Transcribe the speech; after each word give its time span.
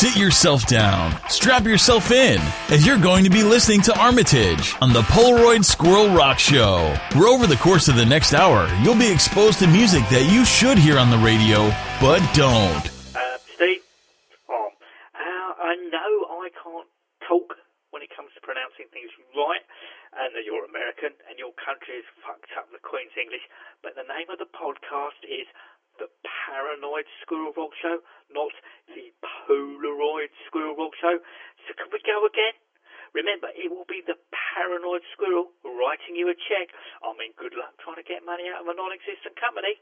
Sit 0.00 0.16
yourself 0.16 0.64
down, 0.64 1.12
strap 1.28 1.68
yourself 1.68 2.08
in, 2.08 2.40
as 2.72 2.88
you're 2.88 2.96
going 2.96 3.20
to 3.20 3.28
be 3.28 3.44
listening 3.44 3.84
to 3.84 3.92
Armitage 4.00 4.72
on 4.80 4.96
the 4.96 5.04
Polaroid 5.12 5.60
Squirrel 5.60 6.08
Rock 6.16 6.38
Show. 6.40 6.96
Where 7.12 7.28
over 7.28 7.44
the 7.44 7.60
course 7.60 7.84
of 7.84 8.00
the 8.00 8.08
next 8.08 8.32
hour, 8.32 8.64
you'll 8.80 8.96
be 8.96 9.12
exposed 9.12 9.60
to 9.60 9.68
music 9.68 10.00
that 10.08 10.24
you 10.32 10.48
should 10.48 10.80
hear 10.80 10.96
on 10.96 11.12
the 11.12 11.20
radio, 11.20 11.68
but 12.00 12.24
don't. 12.32 12.80
Uh, 13.12 13.36
Steve, 13.52 13.84
um, 14.48 14.72
uh, 15.12 15.52
I 15.68 15.76
know 15.92 16.12
I 16.32 16.48
can't 16.48 16.88
talk 17.28 17.60
when 17.92 18.00
it 18.00 18.08
comes 18.08 18.32
to 18.32 18.40
pronouncing 18.40 18.88
things 18.96 19.12
right, 19.36 19.60
and 20.16 20.32
that 20.32 20.48
you're 20.48 20.64
American 20.64 21.12
and 21.28 21.36
your 21.36 21.52
country 21.60 22.00
is 22.00 22.08
fucked 22.24 22.48
up 22.56 22.72
the 22.72 22.80
Queen's 22.80 23.12
English, 23.20 23.44
but 23.84 23.92
the 24.00 24.08
name 24.08 24.32
of 24.32 24.40
the 24.40 24.48
podcast 24.48 25.20
is 25.28 25.44
the 26.00 26.08
Paranoid 26.24 27.04
Squirrel 27.20 27.52
Rock 27.52 27.76
Show, 27.76 28.00
So 31.66 31.70
can 31.74 31.88
we 31.90 31.98
go 32.06 32.22
again? 32.26 32.54
Remember, 33.14 33.50
it 33.58 33.70
will 33.70 33.88
be 33.90 34.02
the 34.06 34.14
Paranoid 34.30 35.02
Squirrel 35.14 35.50
writing 35.66 36.14
you 36.14 36.30
a 36.30 36.36
check. 36.46 36.70
I 37.02 37.10
mean, 37.18 37.34
good 37.34 37.54
luck 37.58 37.74
trying 37.82 37.98
to 37.98 38.06
get 38.06 38.22
money 38.22 38.46
out 38.46 38.62
of 38.62 38.68
a 38.70 38.74
non-existent 38.74 39.34
company. 39.34 39.74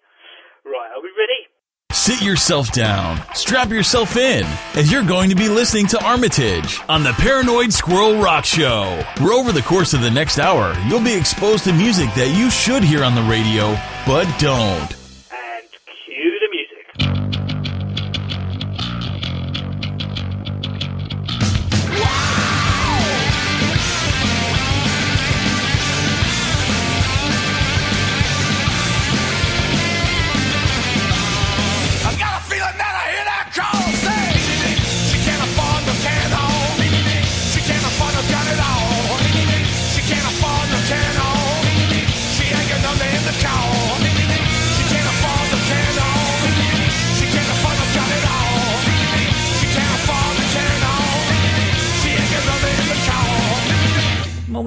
Right, 0.65 0.91
are 0.97 1.03
we 1.03 1.13
ready? 1.13 1.53
Sit 1.93 2.23
yourself 2.23 2.73
down, 2.73 3.21
strap 3.35 3.71
yourself 3.71 4.17
in, 4.17 4.45
as 4.75 4.91
you're 4.91 5.05
going 5.05 5.31
to 5.31 5.37
be 5.37 5.49
listening 5.49 5.87
to 5.89 6.05
Armitage 6.05 6.81
on 6.89 7.03
the 7.03 7.13
Paranoid 7.13 7.73
Squirrel 7.73 8.21
Rock 8.21 8.45
Show. 8.45 9.03
Where 9.19 9.33
over 9.33 9.53
the 9.53 9.63
course 9.63 9.95
of 9.95 10.01
the 10.01 10.11
next 10.11 10.39
hour, 10.39 10.75
you'll 10.87 11.05
be 11.05 11.15
exposed 11.15 11.65
to 11.65 11.73
music 11.73 12.13
that 12.15 12.35
you 12.37 12.51
should 12.51 12.83
hear 12.83 13.05
on 13.05 13.15
the 13.15 13.23
radio, 13.23 13.77
but 14.07 14.27
don't. 14.39 14.98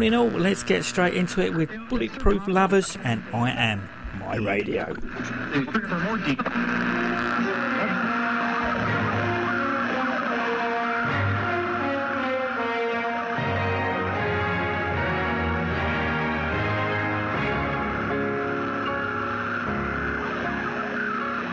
Call 0.10 0.20
Morning 0.20 0.34
all, 0.34 0.40
let's 0.40 0.64
get 0.64 0.84
straight 0.84 1.14
into 1.14 1.42
it 1.42 1.54
with 1.54 1.70
Bulletproof 1.90 2.48
Lovers 2.48 2.98
and 3.04 3.24
I 3.34 3.52
Am 3.52 3.88
My 4.20 4.38
Radio. 4.38 4.96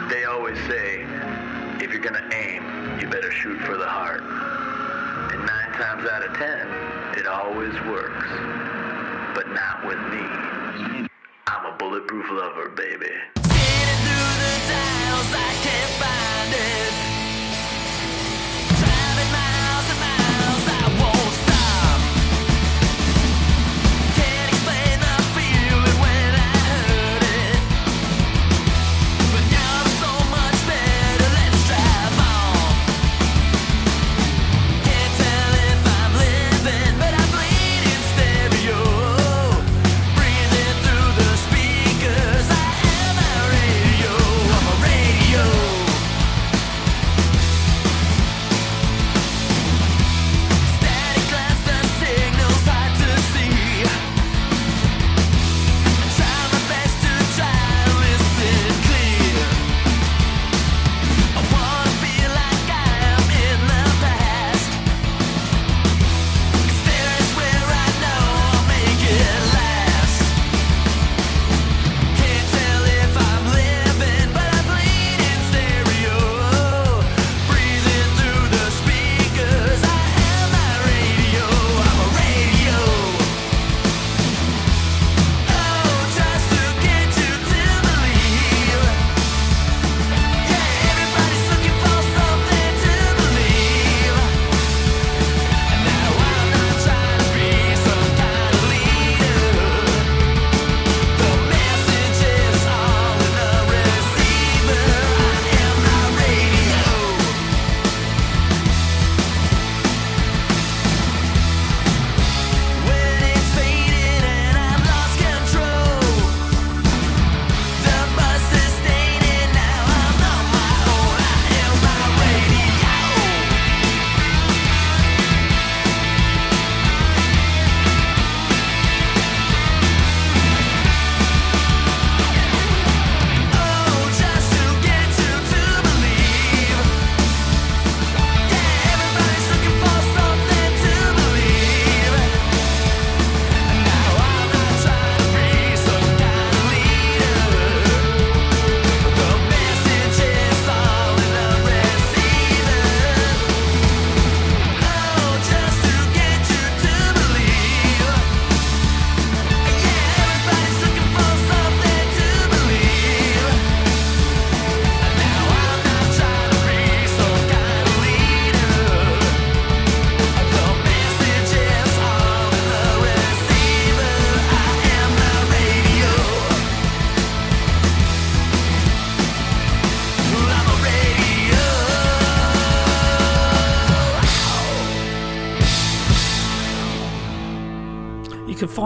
They 0.08 0.24
always 0.24 0.56
say, 0.66 1.04
if 1.84 1.92
you're 1.92 2.00
gonna 2.00 2.26
aim, 2.32 2.98
you 2.98 3.08
better 3.08 3.30
shoot 3.30 3.60
for 3.60 3.76
the 3.76 3.86
heart. 3.86 4.22
And 4.22 5.44
nine 5.44 5.72
times 5.72 6.08
out 6.08 6.24
of 6.24 6.34
ten, 6.34 6.66
it 7.18 7.26
always 7.26 7.74
works. 7.86 8.26
But 9.34 9.50
not 9.52 9.84
with 9.84 9.98
me. 9.98 11.08
I'm 11.46 11.66
bulletproof 12.18 12.30
lover, 12.30 12.68
baby. 12.70 13.37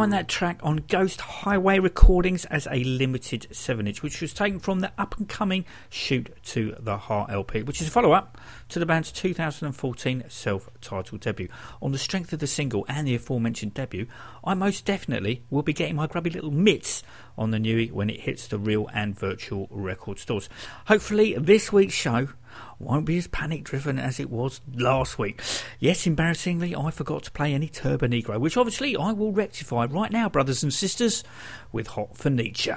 Find 0.02 0.12
that 0.12 0.26
track 0.26 0.58
on 0.64 0.82
Ghost 0.88 1.20
Highway 1.20 1.78
Recordings 1.78 2.44
as 2.46 2.66
a 2.72 2.82
limited 2.82 3.46
7 3.52 3.86
inch, 3.86 4.02
which 4.02 4.20
was 4.20 4.34
taken 4.34 4.58
from 4.58 4.80
the 4.80 4.90
up 4.98 5.16
and 5.16 5.28
coming 5.28 5.64
Shoot 5.90 6.34
to 6.46 6.74
the 6.80 6.96
Heart 6.96 7.30
LP, 7.30 7.62
which 7.62 7.80
is 7.80 7.86
a 7.86 7.90
follow 7.92 8.10
up 8.10 8.36
to 8.70 8.80
the 8.80 8.84
band's 8.84 9.12
2014 9.12 10.24
self 10.26 10.68
titled 10.80 11.20
debut. 11.20 11.46
On 11.80 11.92
the 11.92 11.98
strength 11.98 12.32
of 12.32 12.40
the 12.40 12.48
single 12.48 12.84
and 12.88 13.06
the 13.06 13.14
aforementioned 13.14 13.74
debut, 13.74 14.08
I 14.42 14.54
most 14.54 14.84
definitely 14.84 15.44
will 15.50 15.62
be 15.62 15.72
getting 15.72 15.94
my 15.94 16.08
grubby 16.08 16.30
little 16.30 16.50
mitts 16.50 17.04
on 17.38 17.52
the 17.52 17.58
newie 17.58 17.92
when 17.92 18.10
it 18.10 18.22
hits 18.22 18.48
the 18.48 18.58
real 18.58 18.88
and 18.92 19.16
virtual 19.16 19.68
record 19.70 20.18
stores. 20.18 20.48
Hopefully, 20.86 21.36
this 21.38 21.72
week's 21.72 21.94
show 21.94 22.30
won't 22.78 23.06
be 23.06 23.18
as 23.18 23.26
panic 23.26 23.64
driven 23.64 23.98
as 23.98 24.18
it 24.18 24.30
was 24.30 24.60
last 24.74 25.18
week. 25.18 25.40
Yes, 25.78 26.06
embarrassingly, 26.06 26.74
I 26.74 26.90
forgot 26.90 27.22
to 27.24 27.30
play 27.30 27.54
any 27.54 27.68
Turbonegro, 27.68 28.38
which 28.38 28.56
obviously 28.56 28.96
I 28.96 29.12
will 29.12 29.32
rectify 29.32 29.86
right 29.86 30.10
now, 30.10 30.28
brothers 30.28 30.62
and 30.62 30.72
sisters, 30.72 31.24
with 31.70 31.88
Hot 31.88 32.16
for 32.16 32.30
Nietzsche. 32.30 32.72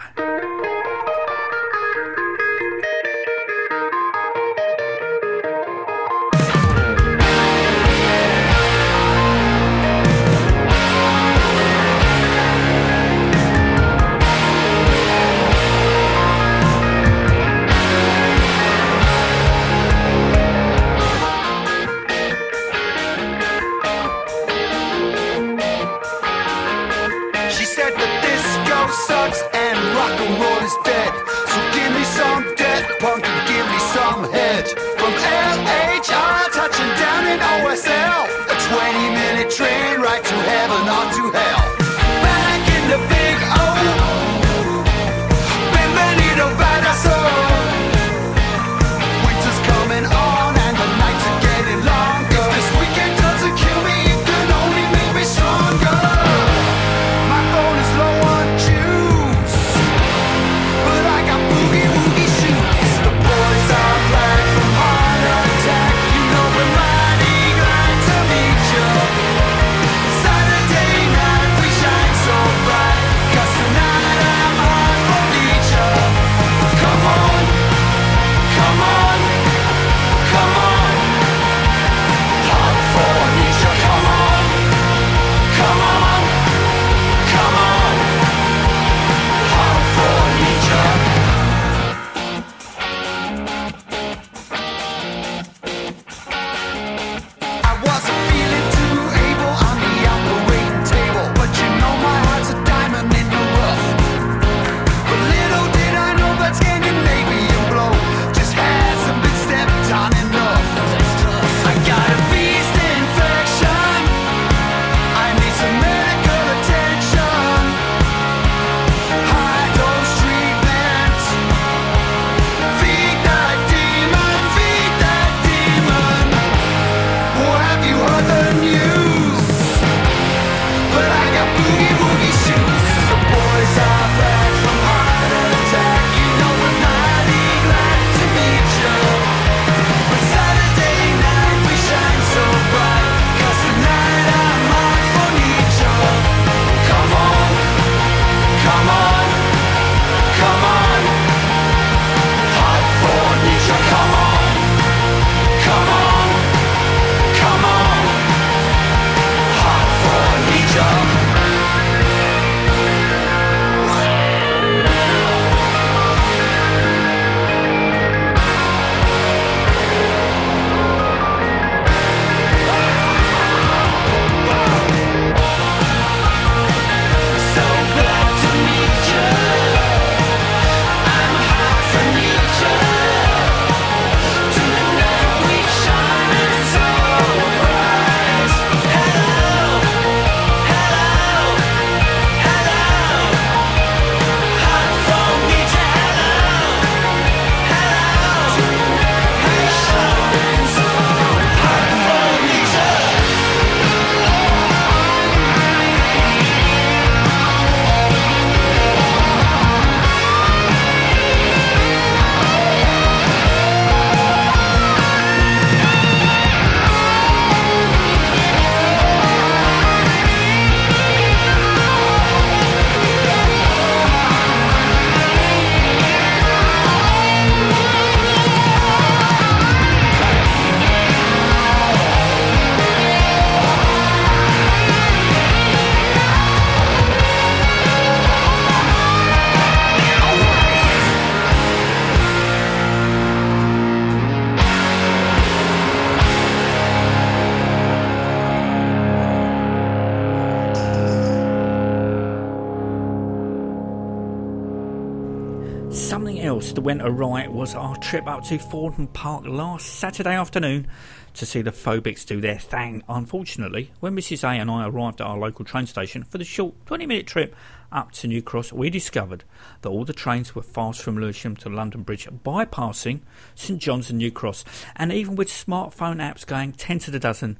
Went 257.05 257.19
awry 257.19 257.47
was 257.47 257.75
our 257.75 257.95
trip 257.97 258.27
up 258.27 258.43
to 258.45 258.57
Fordham 258.57 259.07
Park 259.07 259.45
last 259.45 259.85
Saturday 259.85 260.33
afternoon 260.35 260.87
to 261.35 261.45
see 261.45 261.61
the 261.61 261.71
Phobics 261.71 262.25
do 262.25 262.41
their 262.41 262.57
thing. 262.57 263.03
Unfortunately, 263.07 263.91
when 263.99 264.15
Mrs. 264.15 264.43
A 264.43 264.59
and 264.59 264.71
I 264.71 264.87
arrived 264.87 265.21
at 265.21 265.27
our 265.27 265.37
local 265.37 265.65
train 265.65 265.85
station 265.85 266.23
for 266.23 266.37
the 266.37 266.43
short 266.43 266.73
20 266.87 267.05
minute 267.05 267.27
trip 267.27 267.55
up 267.91 268.11
to 268.13 268.27
New 268.27 268.41
Cross, 268.41 268.73
we 268.73 268.89
discovered 268.89 269.43
that 269.81 269.89
all 269.89 270.05
the 270.05 270.13
trains 270.13 270.55
were 270.55 270.63
fast 270.63 271.01
from 271.01 271.17
Lewisham 271.17 271.55
to 271.57 271.69
London 271.69 272.01
Bridge, 272.01 272.27
bypassing 272.43 273.21
St 273.53 273.79
John's 273.79 274.09
and 274.09 274.17
New 274.17 274.31
Cross. 274.31 274.65
And 274.95 275.11
even 275.11 275.35
with 275.35 275.49
smartphone 275.49 276.17
apps 276.17 276.45
going 276.45 276.71
10 276.71 276.99
to 276.99 277.11
the 277.11 277.19
dozen, 277.19 277.59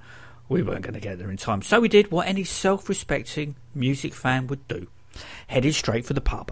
we 0.50 0.64
weren't 0.64 0.82
going 0.82 0.94
to 0.96 1.00
get 1.00 1.20
there 1.20 1.30
in 1.30 1.38
time. 1.38 1.62
So 1.62 1.80
we 1.80 1.90
did 1.90 2.12
what 2.12 2.28
any 2.28 2.44
self 2.46 2.90
respecting 2.90 3.56
music 3.74 4.14
fan 4.14 4.48
would 4.48 4.68
do 4.68 4.88
headed 5.48 5.76
straight 5.76 6.06
for 6.06 6.14
the 6.14 6.22
pub. 6.22 6.52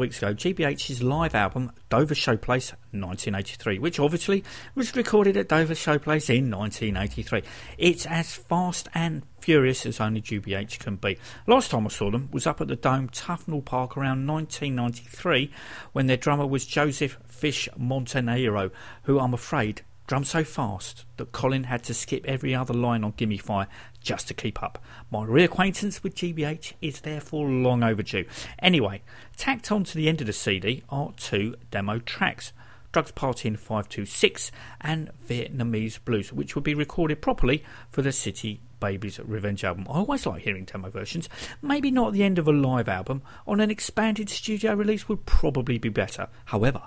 Weeks 0.00 0.16
ago 0.16 0.32
GBH's 0.32 1.02
live 1.02 1.34
album 1.34 1.72
Dover 1.90 2.14
Showplace 2.14 2.72
1983, 2.92 3.78
which 3.80 4.00
obviously 4.00 4.42
was 4.74 4.96
recorded 4.96 5.36
at 5.36 5.46
Dover 5.46 5.74
Showplace 5.74 6.34
in 6.34 6.50
1983. 6.50 7.42
It's 7.76 8.06
as 8.06 8.34
fast 8.34 8.88
and 8.94 9.22
furious 9.40 9.84
as 9.84 10.00
only 10.00 10.22
GBH 10.22 10.78
can 10.78 10.96
be. 10.96 11.18
Last 11.46 11.70
time 11.70 11.84
I 11.84 11.90
saw 11.90 12.10
them 12.10 12.30
was 12.32 12.46
up 12.46 12.62
at 12.62 12.68
the 12.68 12.76
Dome 12.76 13.10
Tufnell 13.10 13.62
Park 13.62 13.98
around 13.98 14.26
1993 14.26 15.50
when 15.92 16.06
their 16.06 16.16
drummer 16.16 16.46
was 16.46 16.64
Joseph 16.64 17.18
Fish 17.28 17.68
Montanaro, 17.78 18.70
who 19.02 19.18
I'm 19.20 19.34
afraid 19.34 19.82
drummed 20.10 20.26
so 20.26 20.42
fast 20.42 21.04
that 21.18 21.30
Colin 21.30 21.62
had 21.62 21.84
to 21.84 21.94
skip 21.94 22.26
every 22.26 22.52
other 22.52 22.74
line 22.74 23.04
on 23.04 23.14
Gimme 23.16 23.38
Fire 23.38 23.68
just 24.00 24.26
to 24.26 24.34
keep 24.34 24.60
up. 24.60 24.82
My 25.08 25.24
reacquaintance 25.24 26.02
with 26.02 26.16
GBH 26.16 26.72
is 26.82 27.02
therefore 27.02 27.48
long 27.48 27.84
overdue. 27.84 28.24
Anyway, 28.58 29.02
tacked 29.36 29.70
on 29.70 29.84
to 29.84 29.96
the 29.96 30.08
end 30.08 30.20
of 30.20 30.26
the 30.26 30.32
CD 30.32 30.82
are 30.88 31.12
two 31.16 31.54
demo 31.70 32.00
tracks. 32.00 32.52
Drugs 32.90 33.12
Party 33.12 33.46
in 33.46 33.56
526 33.56 34.50
and 34.80 35.12
Vietnamese 35.28 36.04
Blues, 36.04 36.32
which 36.32 36.56
will 36.56 36.62
be 36.62 36.74
recorded 36.74 37.22
properly 37.22 37.62
for 37.92 38.02
the 38.02 38.10
City 38.10 38.60
Baby's 38.80 39.20
Revenge 39.20 39.62
album. 39.62 39.86
I 39.88 39.98
always 39.98 40.26
like 40.26 40.42
hearing 40.42 40.64
demo 40.64 40.90
versions. 40.90 41.28
Maybe 41.62 41.92
not 41.92 42.08
at 42.08 42.12
the 42.14 42.24
end 42.24 42.40
of 42.40 42.48
a 42.48 42.52
live 42.52 42.88
album. 42.88 43.22
On 43.46 43.60
an 43.60 43.70
expanded 43.70 44.28
studio 44.28 44.74
release 44.74 45.08
would 45.08 45.24
probably 45.24 45.78
be 45.78 45.88
better. 45.88 46.26
However, 46.46 46.82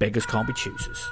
beggars 0.00 0.26
can't 0.26 0.48
be 0.48 0.52
choosers. 0.52 1.08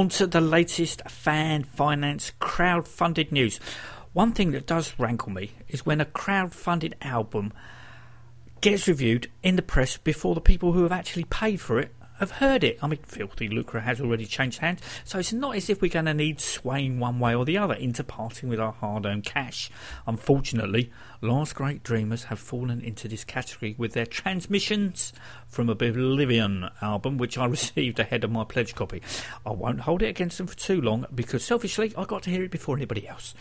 On 0.00 0.08
to 0.08 0.26
the 0.26 0.40
latest 0.40 1.02
fan 1.10 1.62
finance 1.62 2.32
crowd-funded 2.38 3.30
news. 3.32 3.60
One 4.14 4.32
thing 4.32 4.52
that 4.52 4.66
does 4.66 4.98
rankle 4.98 5.30
me 5.30 5.50
is 5.68 5.84
when 5.84 6.00
a 6.00 6.06
crowd-funded 6.06 6.96
album 7.02 7.52
gets 8.62 8.88
reviewed 8.88 9.30
in 9.42 9.56
the 9.56 9.62
press 9.62 9.98
before 9.98 10.34
the 10.34 10.40
people 10.40 10.72
who 10.72 10.84
have 10.84 10.90
actually 10.90 11.24
paid 11.24 11.60
for 11.60 11.78
it 11.78 11.94
have 12.20 12.30
heard 12.32 12.62
it. 12.62 12.78
I 12.82 12.86
mean, 12.86 13.00
Filthy 13.02 13.48
Lucre 13.48 13.80
has 13.80 14.00
already 14.00 14.26
changed 14.26 14.58
hands, 14.58 14.80
so 15.04 15.18
it's 15.18 15.32
not 15.32 15.56
as 15.56 15.68
if 15.70 15.80
we're 15.80 15.90
going 15.90 16.04
to 16.04 16.14
need 16.14 16.40
swaying 16.40 17.00
one 17.00 17.18
way 17.18 17.34
or 17.34 17.44
the 17.44 17.58
other 17.58 17.74
into 17.74 18.04
parting 18.04 18.48
with 18.48 18.60
our 18.60 18.72
hard-earned 18.72 19.24
cash. 19.24 19.70
Unfortunately, 20.06 20.92
Last 21.22 21.54
Great 21.54 21.82
Dreamers 21.82 22.24
have 22.24 22.38
fallen 22.38 22.82
into 22.82 23.08
this 23.08 23.24
category 23.24 23.74
with 23.78 23.94
their 23.94 24.06
Transmissions 24.06 25.12
from 25.48 25.68
a 25.68 25.72
Oblivion 25.72 26.68
album, 26.82 27.16
which 27.16 27.38
I 27.38 27.44
received 27.46 27.98
ahead 27.98 28.22
of 28.22 28.30
my 28.30 28.44
pledge 28.44 28.74
copy. 28.74 29.02
I 29.46 29.50
won't 29.50 29.80
hold 29.80 30.02
it 30.02 30.08
against 30.08 30.38
them 30.38 30.46
for 30.46 30.56
too 30.56 30.80
long 30.80 31.06
because 31.14 31.42
selfishly 31.42 31.92
I 31.96 32.04
got 32.04 32.22
to 32.24 32.30
hear 32.30 32.44
it 32.44 32.50
before 32.50 32.76
anybody 32.76 33.08
else. 33.08 33.34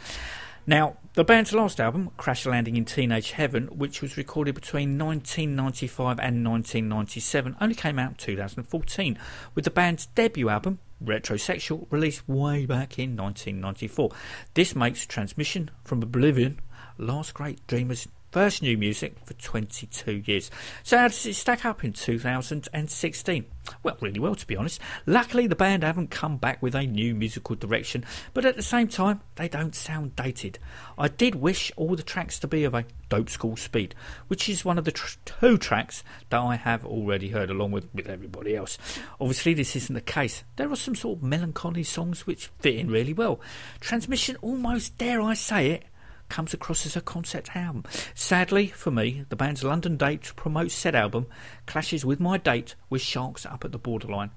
Now, 0.70 0.98
the 1.16 1.24
band's 1.24 1.52
last 1.52 1.80
album, 1.80 2.12
Crash 2.16 2.46
Landing 2.46 2.78
in 2.78 2.86
Teenage 2.86 3.32
Heaven, 3.32 3.70
which 3.76 4.04
was 4.04 4.18
recorded 4.18 4.54
between 4.54 5.00
1995 5.00 6.20
and 6.20 6.48
1997, 6.48 7.56
only 7.60 7.74
came 7.74 7.98
out 7.98 8.12
in 8.12 8.16
2014, 8.18 9.18
with 9.56 9.66
the 9.66 9.72
band's 9.72 10.06
debut 10.06 10.48
album, 10.48 10.78
Retrosexual, 11.04 11.88
released 11.90 12.30
way 12.30 12.68
back 12.68 13.00
in 13.00 13.18
1994. 13.18 14.12
This 14.54 14.76
makes 14.76 15.08
Transmission 15.08 15.72
from 15.84 16.04
Oblivion 16.04 16.60
Last 17.00 17.34
Great 17.34 17.66
Dreamers' 17.66 18.08
first 18.32 18.62
new 18.62 18.78
music 18.78 19.16
for 19.26 19.34
22 19.34 20.24
years. 20.26 20.52
So, 20.84 20.98
how 20.98 21.08
does 21.08 21.26
it 21.26 21.34
stack 21.36 21.66
up 21.66 21.84
in 21.84 21.94
2016? 21.94 23.46
Well, 23.84 23.98
really 24.02 24.20
well, 24.20 24.36
to 24.36 24.48
be 24.48 24.56
honest. 24.56 24.82
Luckily, 25.06 25.48
the 25.48 25.56
band 25.56 25.84
haven't 25.84 26.12
come 26.12 26.38
back 26.38 26.62
with 26.62 26.76
a 26.76 26.86
new 26.86 27.14
musical 27.14 27.56
direction, 27.56 28.04
but 28.34 28.46
at 28.46 28.56
the 28.56 28.64
same 28.64 28.88
time, 28.88 29.22
they 29.36 29.48
don't 29.48 29.76
sound 29.76 30.16
dated. 30.16 30.60
I 30.98 31.08
did 31.08 31.36
wish 31.36 31.72
all 31.76 31.96
the 31.96 32.04
tracks 32.04 32.40
to 32.40 32.48
be 32.48 32.64
of 32.64 32.74
a 32.74 32.86
dope 33.10 33.30
school 33.30 33.58
speed, 33.58 33.96
which 34.28 34.50
is 34.50 34.66
one 34.66 34.78
of 34.78 34.86
the 34.86 34.92
tr- 34.92 35.18
two 35.26 35.58
tracks 35.58 36.04
that 36.30 36.40
I 36.40 36.56
have 36.56 36.86
already 36.86 37.30
heard 37.30 37.50
along 37.50 37.72
with, 37.72 37.94
with 37.94 38.08
everybody 38.08 38.56
else. 38.56 38.78
Obviously, 39.20 39.54
this 39.54 39.76
isn't 39.76 39.96
the 39.96 40.02
case. 40.02 40.44
There 40.56 40.72
are 40.72 40.76
some 40.76 40.96
sort 40.96 41.20
of 41.20 41.24
melancholy 41.24 41.84
songs 41.84 42.26
which 42.26 42.48
fit 42.60 42.76
in 42.76 42.90
really 42.90 43.14
well. 43.14 43.40
Transmission, 43.80 44.36
almost 44.42 44.98
dare 44.98 45.22
I 45.22 45.34
say 45.34 45.72
it, 45.72 45.86
comes 46.30 46.54
across 46.54 46.86
as 46.86 46.96
a 46.96 47.02
concept 47.02 47.56
album. 47.56 47.84
Sadly, 48.14 48.68
for 48.68 48.92
me, 48.92 49.26
the 49.30 49.36
band's 49.36 49.64
London 49.64 49.98
date 49.98 50.24
to 50.24 50.34
promote 50.34 50.72
said 50.72 50.96
album 50.96 51.28
clashes 51.66 52.06
with 52.06 52.20
my 52.20 52.38
date 52.38 52.76
with 52.90 53.02
Sharks 53.02 53.46
up 53.46 53.66
at 53.66 53.72
the 53.72 53.78
borderline. 53.78 54.32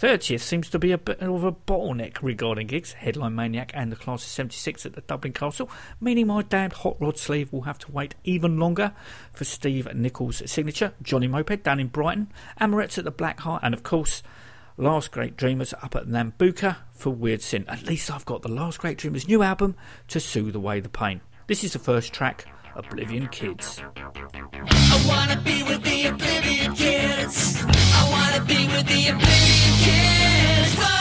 30th 0.00 0.40
seems 0.40 0.70
to 0.70 0.78
be 0.78 0.92
a 0.92 0.98
bit 0.98 1.20
of 1.20 1.44
a 1.44 1.52
bottleneck 1.52 2.18
regarding 2.22 2.66
gigs, 2.66 2.92
Headline 2.92 3.34
Maniac 3.34 3.70
and 3.74 3.90
the 3.90 3.96
Class 3.96 4.22
of 4.24 4.30
76 4.30 4.86
at 4.86 4.92
the 4.94 5.00
Dublin 5.02 5.32
Castle, 5.32 5.70
meaning 6.00 6.26
my 6.26 6.42
damned 6.42 6.74
hot 6.74 6.96
rod 7.00 7.18
sleeve 7.18 7.52
will 7.52 7.62
have 7.62 7.78
to 7.78 7.92
wait 7.92 8.14
even 8.24 8.58
longer 8.58 8.92
for 9.32 9.44
Steve 9.44 9.92
Nichols' 9.94 10.42
signature, 10.50 10.92
Johnny 11.02 11.26
Moped 11.26 11.62
down 11.62 11.80
in 11.80 11.88
Brighton, 11.88 12.30
Amorettes 12.60 12.98
at 12.98 13.04
the 13.04 13.10
Black 13.10 13.40
Heart, 13.40 13.62
and 13.64 13.74
of 13.74 13.82
course, 13.82 14.22
Last 14.80 15.10
Great 15.10 15.36
Dreamers 15.36 15.74
up 15.82 15.96
at 15.96 16.06
Nambucca 16.06 16.76
for 16.92 17.10
Weird 17.10 17.42
Sin. 17.42 17.64
At 17.66 17.82
least 17.82 18.12
I've 18.12 18.24
got 18.24 18.42
the 18.42 18.48
Last 18.48 18.78
Great 18.78 18.96
Dreamers 18.96 19.26
new 19.26 19.42
album 19.42 19.74
to 20.06 20.20
soothe 20.20 20.54
away 20.54 20.78
the 20.78 20.88
pain. 20.88 21.20
This 21.48 21.64
is 21.64 21.72
the 21.72 21.78
first 21.78 22.12
track, 22.12 22.44
Oblivion 22.76 23.26
Kids. 23.28 23.82
I 23.96 25.04
wanna 25.08 25.40
be 25.40 25.62
with 25.62 25.82
the 25.82 26.08
Oblivion 26.08 26.74
kids. 26.74 27.64
I 27.64 28.06
wanna 28.10 28.44
be 28.44 28.66
with 28.66 28.86
the 28.86 29.08
Oblivion 29.08 29.74
kids. 29.80 30.97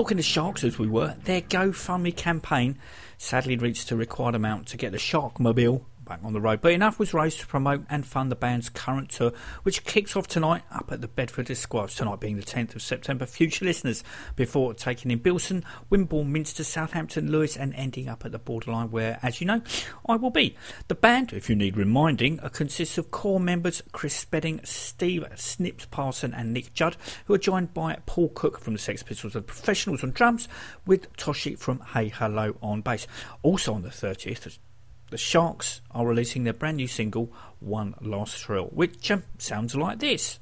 Talking 0.00 0.16
to 0.16 0.22
Sharks 0.22 0.64
as 0.64 0.78
we 0.78 0.88
were, 0.88 1.14
their 1.24 1.42
GoFundMe 1.42 2.16
campaign 2.16 2.78
sadly 3.18 3.58
reached 3.58 3.90
a 3.90 3.96
required 3.96 4.34
amount 4.34 4.68
to 4.68 4.78
get 4.78 4.92
the 4.92 4.98
Sharkmobile 4.98 5.82
back 6.10 6.20
on 6.24 6.32
the 6.32 6.40
road. 6.40 6.60
But 6.60 6.72
enough 6.72 6.98
was 6.98 7.14
raised 7.14 7.38
to 7.38 7.46
promote 7.46 7.84
and 7.88 8.04
fund 8.04 8.32
the 8.32 8.36
band's 8.36 8.68
current 8.68 9.10
tour, 9.10 9.32
which 9.62 9.84
kicks 9.84 10.16
off 10.16 10.26
tonight 10.26 10.62
up 10.72 10.90
at 10.90 11.00
the 11.00 11.06
Bedford 11.06 11.48
Esquires, 11.48 11.94
tonight 11.94 12.18
being 12.18 12.36
the 12.36 12.42
10th 12.42 12.74
of 12.74 12.82
September. 12.82 13.26
Future 13.26 13.64
listeners, 13.64 14.02
before 14.34 14.74
taking 14.74 15.12
in 15.12 15.20
Bilston, 15.20 15.62
Wimborne, 15.88 16.26
Minster, 16.32 16.64
Southampton, 16.64 17.30
Lewes, 17.30 17.56
and 17.56 17.72
ending 17.76 18.08
up 18.08 18.24
at 18.24 18.32
the 18.32 18.40
borderline 18.40 18.90
where, 18.90 19.20
as 19.22 19.40
you 19.40 19.46
know, 19.46 19.62
I 20.08 20.16
will 20.16 20.30
be. 20.30 20.56
The 20.88 20.96
band, 20.96 21.32
if 21.32 21.48
you 21.48 21.54
need 21.54 21.76
reminding, 21.76 22.40
uh, 22.40 22.48
consists 22.48 22.98
of 22.98 23.12
core 23.12 23.38
members 23.38 23.80
Chris 23.92 24.16
Spedding, 24.16 24.60
Steve 24.64 25.24
Snips 25.36 25.86
Parson, 25.86 26.34
and 26.34 26.52
Nick 26.52 26.74
Judd, 26.74 26.96
who 27.26 27.34
are 27.34 27.38
joined 27.38 27.72
by 27.72 27.98
Paul 28.06 28.30
Cook 28.30 28.58
from 28.58 28.72
the 28.72 28.80
Sex 28.80 29.04
Pistols 29.04 29.36
and 29.36 29.46
Professionals 29.46 30.02
on 30.02 30.10
drums, 30.10 30.48
with 30.84 31.16
Toshi 31.16 31.56
from 31.56 31.78
Hey 31.94 32.08
Hello 32.08 32.56
on 32.60 32.80
bass. 32.80 33.06
Also 33.42 33.72
on 33.72 33.82
the 33.82 33.90
30th, 33.90 34.58
the 35.10 35.18
Sharks 35.18 35.80
are 35.90 36.06
releasing 36.06 36.44
their 36.44 36.52
brand 36.52 36.78
new 36.78 36.86
single, 36.86 37.32
One 37.58 37.94
Last 38.00 38.36
Thrill, 38.36 38.66
which 38.66 39.10
um, 39.10 39.24
sounds 39.38 39.74
like 39.74 39.98
this. 39.98 40.38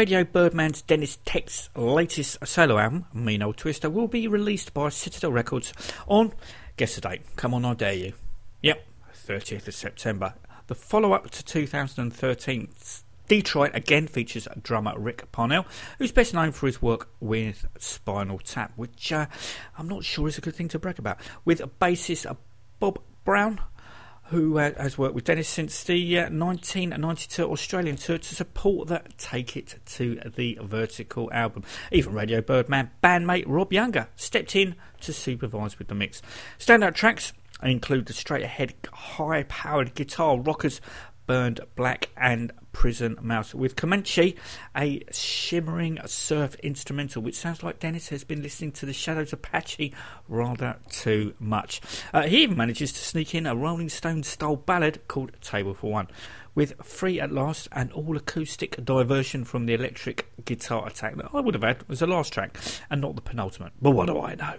Radio 0.00 0.24
Birdman's 0.24 0.80
Deniz 0.80 1.18
Tek's 1.26 1.68
latest 1.76 2.38
solo 2.46 2.78
album, 2.78 3.04
Mean 3.12 3.42
Old 3.42 3.58
Twister, 3.58 3.90
will 3.90 4.08
be 4.08 4.26
released 4.26 4.72
by 4.72 4.88
Citadel 4.88 5.30
Records 5.30 5.74
on, 6.08 6.32
guess 6.78 6.94
the 6.94 7.02
date, 7.02 7.20
come 7.36 7.52
on, 7.52 7.66
I 7.66 7.74
dare 7.74 7.92
you. 7.92 8.14
Yep, 8.62 8.82
30th 9.14 9.68
of 9.68 9.74
September. 9.74 10.32
The 10.68 10.74
follow 10.74 11.12
up 11.12 11.28
to 11.28 11.42
2013's 11.42 13.04
Detroit 13.28 13.72
again 13.74 14.06
features 14.06 14.48
drummer 14.62 14.98
Ric 14.98 15.30
Parnell, 15.32 15.66
who's 15.98 16.12
best 16.12 16.32
known 16.32 16.52
for 16.52 16.66
his 16.66 16.80
work 16.80 17.10
with 17.20 17.66
Spinal 17.76 18.38
Tap, 18.38 18.72
which 18.76 19.12
uh, 19.12 19.26
I'm 19.76 19.86
not 19.86 20.02
sure 20.02 20.28
is 20.28 20.38
a 20.38 20.40
good 20.40 20.56
thing 20.56 20.68
to 20.68 20.78
brag 20.78 20.98
about, 20.98 21.20
with 21.44 21.60
bassist 21.78 22.24
Bob 22.78 23.02
Brown, 23.24 23.60
who 24.30 24.58
uh, 24.58 24.70
has 24.80 24.96
worked 24.96 25.14
with 25.14 25.24
Deniz 25.24 25.48
since 25.48 25.82
the 25.82 26.18
uh, 26.18 26.22
1992 26.22 27.50
Australian 27.50 27.96
tour 27.96 28.16
to 28.16 28.34
support 28.34 28.86
the 28.86 29.02
Take 29.18 29.56
It 29.56 29.74
to 29.86 30.20
the 30.36 30.56
Vertical 30.62 31.32
album. 31.32 31.64
Even 31.90 32.12
Radio 32.12 32.40
Birdman 32.40 32.92
bandmate 33.02 33.42
Rob 33.48 33.72
Younger 33.72 34.06
stepped 34.14 34.54
in 34.54 34.76
to 35.00 35.12
supervise 35.12 35.80
with 35.80 35.88
the 35.88 35.96
mix. 35.96 36.22
Standout 36.60 36.94
tracks 36.94 37.32
include 37.60 38.06
the 38.06 38.12
straight 38.12 38.44
ahead, 38.44 38.74
high 38.92 39.42
powered 39.44 39.94
guitar 39.96 40.38
rockers 40.38 40.80
Burned 41.30 41.60
Black 41.76 42.08
and 42.16 42.50
Prison 42.72 43.16
Mouse 43.22 43.54
with 43.54 43.76
Comanche, 43.76 44.34
a 44.76 45.04
shimmering 45.12 46.00
surf 46.04 46.56
instrumental, 46.56 47.22
which 47.22 47.36
sounds 47.36 47.62
like 47.62 47.78
Deniz 47.78 48.08
has 48.08 48.24
been 48.24 48.42
listening 48.42 48.72
to 48.72 48.84
the 48.84 48.92
Shadows 48.92 49.32
Apache 49.32 49.94
rather 50.26 50.78
too 50.90 51.34
much. 51.38 51.80
Uh, 52.12 52.22
he 52.22 52.42
even 52.42 52.56
manages 52.56 52.92
to 52.94 52.98
sneak 52.98 53.32
in 53.32 53.46
a 53.46 53.54
Rolling 53.54 53.88
Stone 53.88 54.24
style 54.24 54.56
ballad 54.56 55.06
called 55.06 55.30
Table 55.40 55.72
for 55.72 55.92
One, 55.92 56.08
with 56.56 56.84
Free 56.84 57.20
at 57.20 57.30
Last, 57.30 57.68
an 57.70 57.92
all 57.92 58.16
acoustic 58.16 58.84
diversion 58.84 59.44
from 59.44 59.66
the 59.66 59.74
electric 59.74 60.26
guitar 60.44 60.84
attack 60.84 61.14
that 61.14 61.30
I 61.32 61.38
would 61.38 61.54
have 61.54 61.62
had 61.62 61.84
as 61.88 62.00
the 62.00 62.08
last 62.08 62.32
track 62.32 62.58
and 62.90 63.00
not 63.00 63.14
the 63.14 63.22
penultimate. 63.22 63.74
But 63.80 63.92
what 63.92 64.06
do 64.06 64.20
I 64.20 64.34
know? 64.34 64.56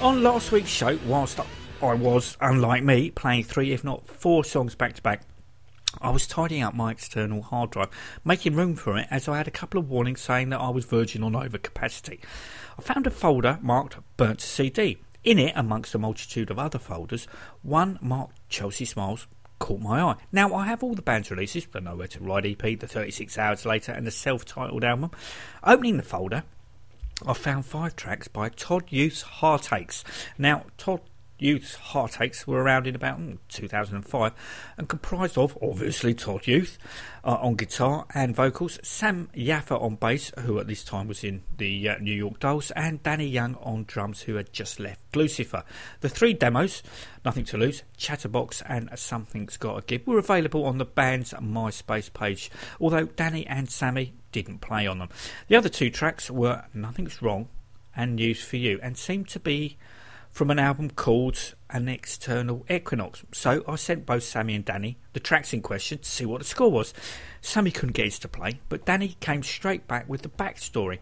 On 0.00 0.22
last 0.22 0.52
week's 0.52 0.68
show, 0.68 0.96
whilst 1.06 1.40
I 1.82 1.94
was, 1.94 2.36
unlike 2.40 2.84
me, 2.84 3.10
playing 3.10 3.42
three, 3.42 3.72
if 3.72 3.82
not 3.82 4.06
four 4.06 4.44
songs 4.44 4.76
back 4.76 4.94
to 4.94 5.02
back, 5.02 5.22
I 6.00 6.10
was 6.10 6.28
tidying 6.28 6.62
up 6.62 6.72
my 6.72 6.92
external 6.92 7.42
hard 7.42 7.70
drive, 7.70 7.88
making 8.24 8.54
room 8.54 8.76
for 8.76 8.96
it 8.96 9.08
as 9.10 9.26
I 9.26 9.36
had 9.36 9.48
a 9.48 9.50
couple 9.50 9.80
of 9.80 9.90
warnings 9.90 10.20
saying 10.20 10.50
that 10.50 10.60
I 10.60 10.68
was 10.68 10.84
verging 10.84 11.24
on 11.24 11.32
overcapacity. 11.32 12.20
I 12.78 12.82
found 12.82 13.08
a 13.08 13.10
folder 13.10 13.58
marked 13.60 13.96
Burnt 14.16 14.40
CD. 14.40 14.98
In 15.24 15.36
it, 15.36 15.52
amongst 15.56 15.96
a 15.96 15.98
multitude 15.98 16.52
of 16.52 16.60
other 16.60 16.78
folders, 16.78 17.26
one 17.62 17.98
marked 18.00 18.38
Chelsea 18.48 18.84
Smiles 18.84 19.26
caught 19.58 19.80
my 19.80 20.00
eye. 20.00 20.16
Now, 20.30 20.54
I 20.54 20.66
have 20.66 20.84
all 20.84 20.94
the 20.94 21.02
band's 21.02 21.32
releases, 21.32 21.66
the 21.66 21.80
Nowhere 21.80 22.06
to 22.06 22.20
Ride 22.20 22.46
EP, 22.46 22.78
the 22.78 22.86
36 22.86 23.36
Hours 23.36 23.66
Later, 23.66 23.90
and 23.90 24.06
the 24.06 24.12
self 24.12 24.44
titled 24.44 24.84
album. 24.84 25.10
Opening 25.64 25.96
the 25.96 26.04
folder, 26.04 26.44
I 27.26 27.32
found 27.32 27.66
five 27.66 27.96
tracks 27.96 28.28
by 28.28 28.48
Todd 28.48 28.84
Youth's 28.90 29.22
Heartaches. 29.22 30.04
Now, 30.38 30.64
Todd 30.76 31.00
Youth's 31.38 31.76
Heartaches 31.76 32.46
were 32.46 32.62
around 32.62 32.86
in 32.86 32.96
about 32.96 33.20
mm, 33.20 33.38
2005 33.48 34.32
and 34.76 34.88
comprised 34.88 35.38
of, 35.38 35.56
obviously, 35.62 36.12
Todd 36.12 36.46
Youth 36.46 36.78
uh, 37.22 37.38
on 37.40 37.54
guitar 37.54 38.06
and 38.14 38.34
vocals, 38.34 38.78
Sami 38.82 39.28
Yaffa 39.36 39.80
on 39.80 39.94
bass, 39.94 40.32
who 40.40 40.58
at 40.58 40.66
this 40.66 40.82
time 40.82 41.06
was 41.06 41.22
in 41.22 41.42
the 41.56 41.88
uh, 41.88 41.98
New 41.98 42.14
York 42.14 42.40
Dolls, 42.40 42.72
and 42.72 43.02
Danny 43.02 43.26
Young 43.26 43.54
on 43.56 43.84
drums, 43.84 44.22
who 44.22 44.34
had 44.34 44.52
just 44.52 44.80
left 44.80 45.00
Gluecifer. 45.12 45.62
The 46.00 46.08
three 46.08 46.34
demos, 46.34 46.82
Nothing 47.24 47.44
to 47.46 47.56
Lose, 47.56 47.84
Chatterbox, 47.96 48.62
and 48.62 48.90
Something's 48.96 49.56
Gotta 49.56 49.82
Give, 49.82 50.06
were 50.06 50.18
available 50.18 50.64
on 50.64 50.78
the 50.78 50.84
band's 50.84 51.32
MySpace 51.34 52.12
page, 52.12 52.50
although 52.80 53.06
Danny 53.06 53.46
and 53.46 53.70
Sami 53.70 54.14
didn't 54.32 54.60
play 54.60 54.86
on 54.86 54.98
them. 54.98 55.08
The 55.46 55.56
other 55.56 55.68
two 55.68 55.90
tracks 55.90 56.30
were 56.30 56.64
Nothing's 56.74 57.22
Wrong 57.22 57.48
and 57.96 58.16
News 58.16 58.42
for 58.42 58.56
You, 58.56 58.78
and 58.82 58.96
seemed 58.96 59.28
to 59.28 59.40
be 59.40 59.76
from 60.38 60.52
an 60.52 60.58
album 60.60 60.88
called 60.88 61.56
An 61.68 61.88
External 61.88 62.64
Equinox. 62.70 63.24
So 63.32 63.64
I 63.66 63.74
sent 63.74 64.06
both 64.06 64.22
Sami 64.22 64.54
and 64.54 64.64
Danny 64.64 64.96
the 65.12 65.18
tracks 65.18 65.52
in 65.52 65.62
question 65.62 65.98
to 65.98 66.08
see 66.08 66.24
what 66.24 66.38
the 66.38 66.44
score 66.44 66.70
was. 66.70 66.94
Sami 67.40 67.72
couldn't 67.72 67.94
get 67.94 68.04
his 68.04 68.20
to 68.20 68.28
play, 68.28 68.60
but 68.68 68.84
Danny 68.84 69.16
came 69.18 69.42
straight 69.42 69.88
back 69.88 70.08
with 70.08 70.22
the 70.22 70.28
backstory. 70.28 71.00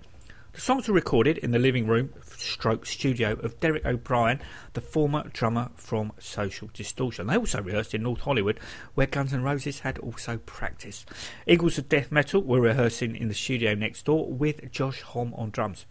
The 0.54 0.62
songs 0.62 0.88
were 0.88 0.94
recorded 0.94 1.36
in 1.36 1.50
the 1.50 1.58
living 1.58 1.86
room 1.86 2.14
stroke 2.38 2.86
studio 2.86 3.32
of 3.32 3.60
Derek 3.60 3.84
O'Brien, 3.84 4.40
the 4.72 4.80
former 4.80 5.28
drummer 5.34 5.70
from 5.74 6.12
Social 6.18 6.70
Distortion. 6.72 7.26
They 7.26 7.36
also 7.36 7.60
rehearsed 7.60 7.92
in 7.92 8.04
North 8.04 8.20
Hollywood, 8.20 8.58
where 8.94 9.06
Guns 9.06 9.34
N' 9.34 9.42
Roses 9.42 9.80
had 9.80 9.98
also 9.98 10.38
practiced. 10.46 11.10
Eagles 11.46 11.76
of 11.76 11.90
Death 11.90 12.10
Metal 12.10 12.40
were 12.40 12.62
rehearsing 12.62 13.14
in 13.14 13.28
the 13.28 13.34
studio 13.34 13.74
next 13.74 14.06
door 14.06 14.32
with 14.32 14.72
Josh 14.72 15.02
Homme 15.02 15.34
on 15.34 15.50
drums. 15.50 15.84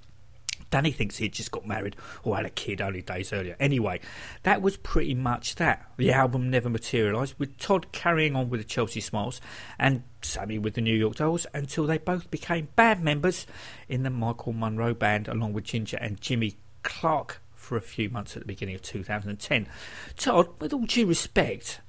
Danny 0.75 0.91
thinks 0.91 1.15
he'd 1.15 1.31
just 1.31 1.51
got 1.51 1.65
married 1.65 1.95
or 2.25 2.35
had 2.35 2.45
a 2.45 2.49
kid 2.49 2.81
only 2.81 3.01
days 3.01 3.31
earlier. 3.31 3.55
Anyway, 3.61 4.01
that 4.43 4.61
was 4.61 4.75
pretty 4.75 5.13
much 5.13 5.55
that. 5.55 5.89
The 5.95 6.11
album 6.11 6.49
never 6.49 6.69
materialised, 6.69 7.35
with 7.37 7.57
Todd 7.57 7.93
carrying 7.93 8.35
on 8.35 8.49
with 8.49 8.59
the 8.59 8.65
Chelsea 8.65 8.99
Smiles 8.99 9.39
and 9.79 10.03
Sami 10.21 10.59
with 10.59 10.73
the 10.73 10.81
New 10.81 10.93
York 10.93 11.15
Dolls 11.15 11.47
until 11.53 11.87
they 11.87 11.97
both 11.97 12.29
became 12.29 12.67
band 12.75 13.01
members 13.01 13.47
in 13.87 14.03
the 14.03 14.09
Michael 14.09 14.51
Monroe 14.51 14.93
band 14.93 15.29
along 15.29 15.53
with 15.53 15.63
Ginger 15.63 15.95
and 16.01 16.19
Jimmy 16.19 16.57
Clark 16.83 17.41
for 17.53 17.77
a 17.77 17.81
few 17.81 18.09
months 18.09 18.35
at 18.35 18.41
the 18.41 18.45
beginning 18.45 18.75
of 18.75 18.81
2010. 18.81 19.69
Todd, 20.17 20.49
with 20.59 20.73
all 20.73 20.83
due 20.83 21.05
respect, 21.05 21.79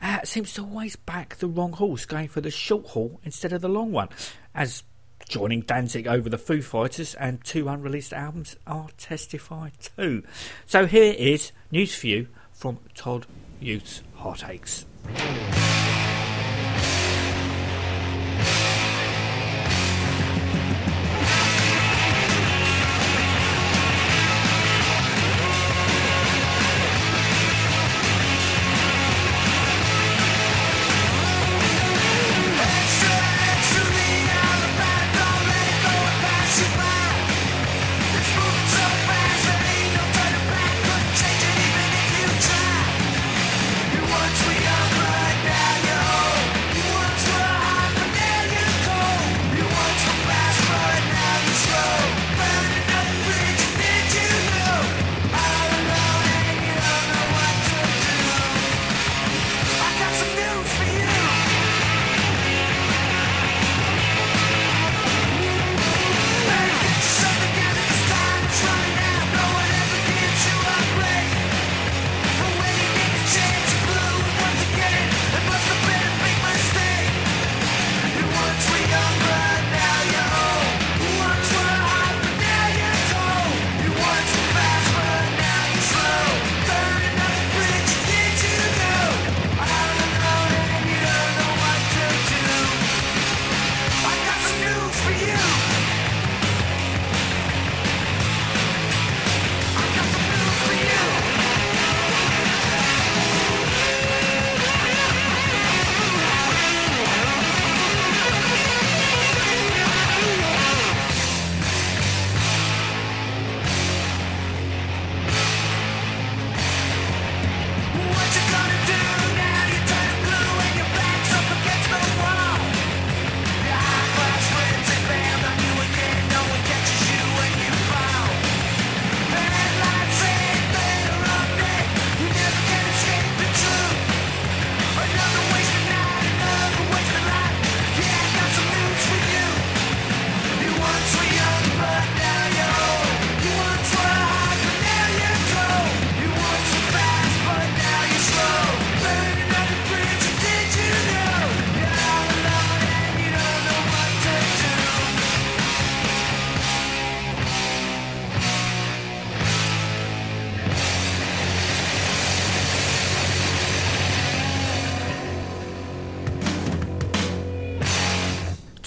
uh, 0.00 0.20
seems 0.24 0.54
to 0.54 0.62
always 0.62 0.96
back 0.96 1.36
the 1.36 1.46
wrong 1.46 1.72
horse, 1.72 2.06
going 2.06 2.28
for 2.28 2.40
the 2.40 2.50
short 2.50 2.86
haul 2.86 3.20
instead 3.22 3.52
of 3.52 3.60
the 3.60 3.68
long 3.68 3.92
one, 3.92 4.08
as 4.54 4.82
joining 5.28 5.60
Danzig 5.60 6.06
over 6.06 6.28
the 6.28 6.38
Foo 6.38 6.62
Fighters 6.62 7.14
and 7.14 7.42
two 7.44 7.68
unreleased 7.68 8.12
albums 8.12 8.56
are 8.66 8.88
Testify 8.98 9.70
too. 9.96 10.22
So 10.66 10.86
here 10.86 11.14
is 11.16 11.52
news 11.70 11.94
for 11.94 12.06
you 12.06 12.28
from 12.52 12.78
Todd 12.94 13.26
Youth's 13.60 14.02
Heartaches. 14.16 14.86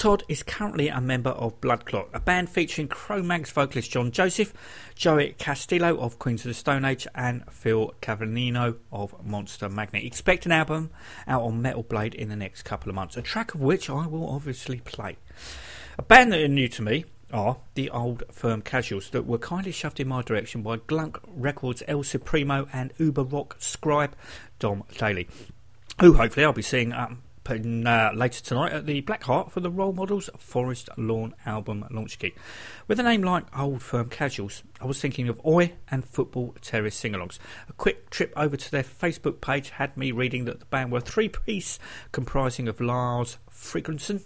Todd 0.04 0.24
is 0.28 0.43
currently 0.43 0.89
a 0.89 0.99
member 0.99 1.30
of 1.30 1.62
Bloodclot, 1.62 2.10
a 2.14 2.20
band 2.20 2.49
featuring 2.49 2.89
Cro-Mags 2.89 3.51
vocalist 3.51 3.89
John 3.89 4.12
Joseph, 4.12 4.54
Joey 4.95 5.34
Castillo 5.38 5.97
of 5.97 6.20
Queens 6.20 6.41
of 6.41 6.49
the 6.49 6.54
Stone 6.54 6.84
Age, 6.84 7.08
and 7.16 7.49
Phil 7.49 7.93
Caivano 8.01 8.76
of 8.91 9.16
Monster 9.26 9.70
Magnet. 9.70 10.04
Expect 10.04 10.45
an 10.45 10.51
album 10.51 10.89
out 11.26 11.43
on 11.43 11.62
Metal 11.62 11.84
Blade 11.84 12.16
in 12.16 12.28
the 12.28 12.36
next 12.36 12.64
couple 12.64 12.89
of 12.89 12.95
months, 12.95 13.16
a 13.16 13.22
track 13.22 13.54
of 13.54 13.62
which 13.62 13.89
I 13.89 14.06
will 14.06 14.30
obviously 14.30 14.82
play. 14.82 15.16
A 15.97 16.01
band 16.01 16.34
that 16.34 16.41
are 16.41 16.49
new 16.49 16.68
to 16.68 16.82
me 16.82 17.06
are 17.32 17.60
the 17.76 17.89
old 17.89 18.24
firm 18.30 18.62
casuals 18.62 19.10
that 19.12 19.26
were 19.26 19.38
kindly 19.38 19.72
shoved 19.72 20.01
in 20.01 20.10
my 20.10 20.22
direction 20.22 20.64
by 20.64 20.80
Glunk 20.80 21.18
Records 21.26 21.82
El 21.88 22.04
Supremo 22.04 22.68
and 22.74 22.91
Uber 22.97 23.24
Rock 23.24 23.56
scribe 23.58 24.18
Dom 24.60 24.84
Daley, 24.97 25.30
who 26.01 26.16
hopefully 26.16 26.45
I'll 26.45 26.51
be 26.51 26.62
seeing 26.62 26.91
um, 26.91 27.22
uh, 27.50 28.12
later 28.16 28.41
tonight 28.41 28.72
at 28.72 28.86
the 28.86 29.02
Black 29.02 29.24
Heart 29.24 29.52
for 29.52 29.60
the 29.60 29.70
Role 29.70 29.94
Models 29.94 30.30
Forest 30.38 30.89
Lawn 30.98 31.36
album 31.46 31.86
launch 31.91 32.18
gig. 32.20 32.36
With 32.88 33.00
a 33.00 33.04
name 33.04 33.22
like 33.22 33.46
Old 33.58 33.82
Firm 33.82 34.10
Casuals, 34.10 34.64
I 34.80 34.86
was 34.86 35.00
thinking 35.00 35.28
of 35.28 35.39
Oi 35.46 35.74
and 35.91 36.06
Football 36.06 36.56
Terrace 36.62 36.96
sing-alongs. 36.96 37.39
A 37.68 37.74
quick 37.74 38.10
trip 38.10 38.32
over 38.36 38.56
to 38.56 38.72
their 38.72 38.84
Facebook 38.84 39.41
page 39.41 39.72
had 39.72 39.98
me 39.98 40.12
reading 40.12 40.46
that 40.46 40.60
the 40.60 40.66
band 40.66 40.91
were 40.91 41.02
three-piece 41.02 41.80
comprising 42.12 42.68
of 42.68 42.80
Lars 42.80 43.38
Frederiksen, 43.52 44.24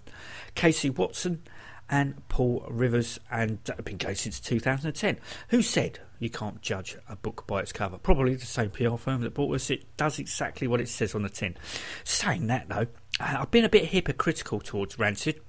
Casey 0.56 0.90
Watson, 0.90 1.42
and 1.90 2.28
Paul 2.28 2.66
Rivers, 2.70 3.20
and 3.32 3.60
uh, 3.70 3.82
been 3.82 3.98
going 3.98 4.16
since 4.16 4.40
2010. 4.40 5.20
Who 5.50 5.62
said 5.62 6.00
you 6.20 6.30
can't 6.30 6.62
judge 6.62 6.98
a 7.08 7.16
book 7.16 7.46
by 7.48 7.62
its 7.62 7.72
cover? 7.72 7.98
Probably 7.98 8.36
the 8.36 8.46
same 8.46 8.72
PR 8.72 8.96
firm 8.96 9.22
that 9.22 9.34
bought 9.34 9.56
us. 9.56 9.70
It 9.70 9.96
does 9.96 10.20
exactly 10.20 10.68
what 10.68 10.82
it 10.82 10.90
says 10.90 11.16
on 11.16 11.24
the 11.24 11.30
tin. 11.30 11.56
Saying 12.04 12.48
that, 12.48 12.68
though, 12.68 12.88
Uh, 13.20 13.38
I've 13.40 13.52
been 13.52 13.66
a 13.66 13.70
bit 13.70 13.86
hypocritical 13.86 14.60
towards 14.60 15.00
Rancid. 15.00 15.42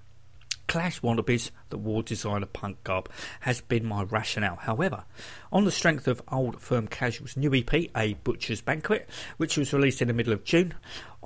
Clash 0.69 1.01
Wannabes, 1.01 1.51
the 1.71 1.79
war 1.79 2.03
designer 2.03 2.47
punk 2.47 2.85
garb, 2.85 3.11
has 3.41 3.62
been 3.62 3.87
my 3.87 4.03
rationale. 4.03 4.57
However, 4.57 5.05
on 5.51 5.64
the 5.64 5.71
strength 5.71 6.07
of 6.07 6.23
Old 6.31 6.61
Firm 6.61 6.87
Casual's 6.87 7.39
new 7.39 7.55
EP, 7.55 7.73
A 7.97 8.14
Butcher's 8.23 8.61
Banquet, 8.61 9.09
which 9.39 9.57
was 9.57 9.73
released 9.73 10.03
in 10.03 10.09
the 10.09 10.14
middle 10.14 10.33
of 10.33 10.45
June, 10.45 10.75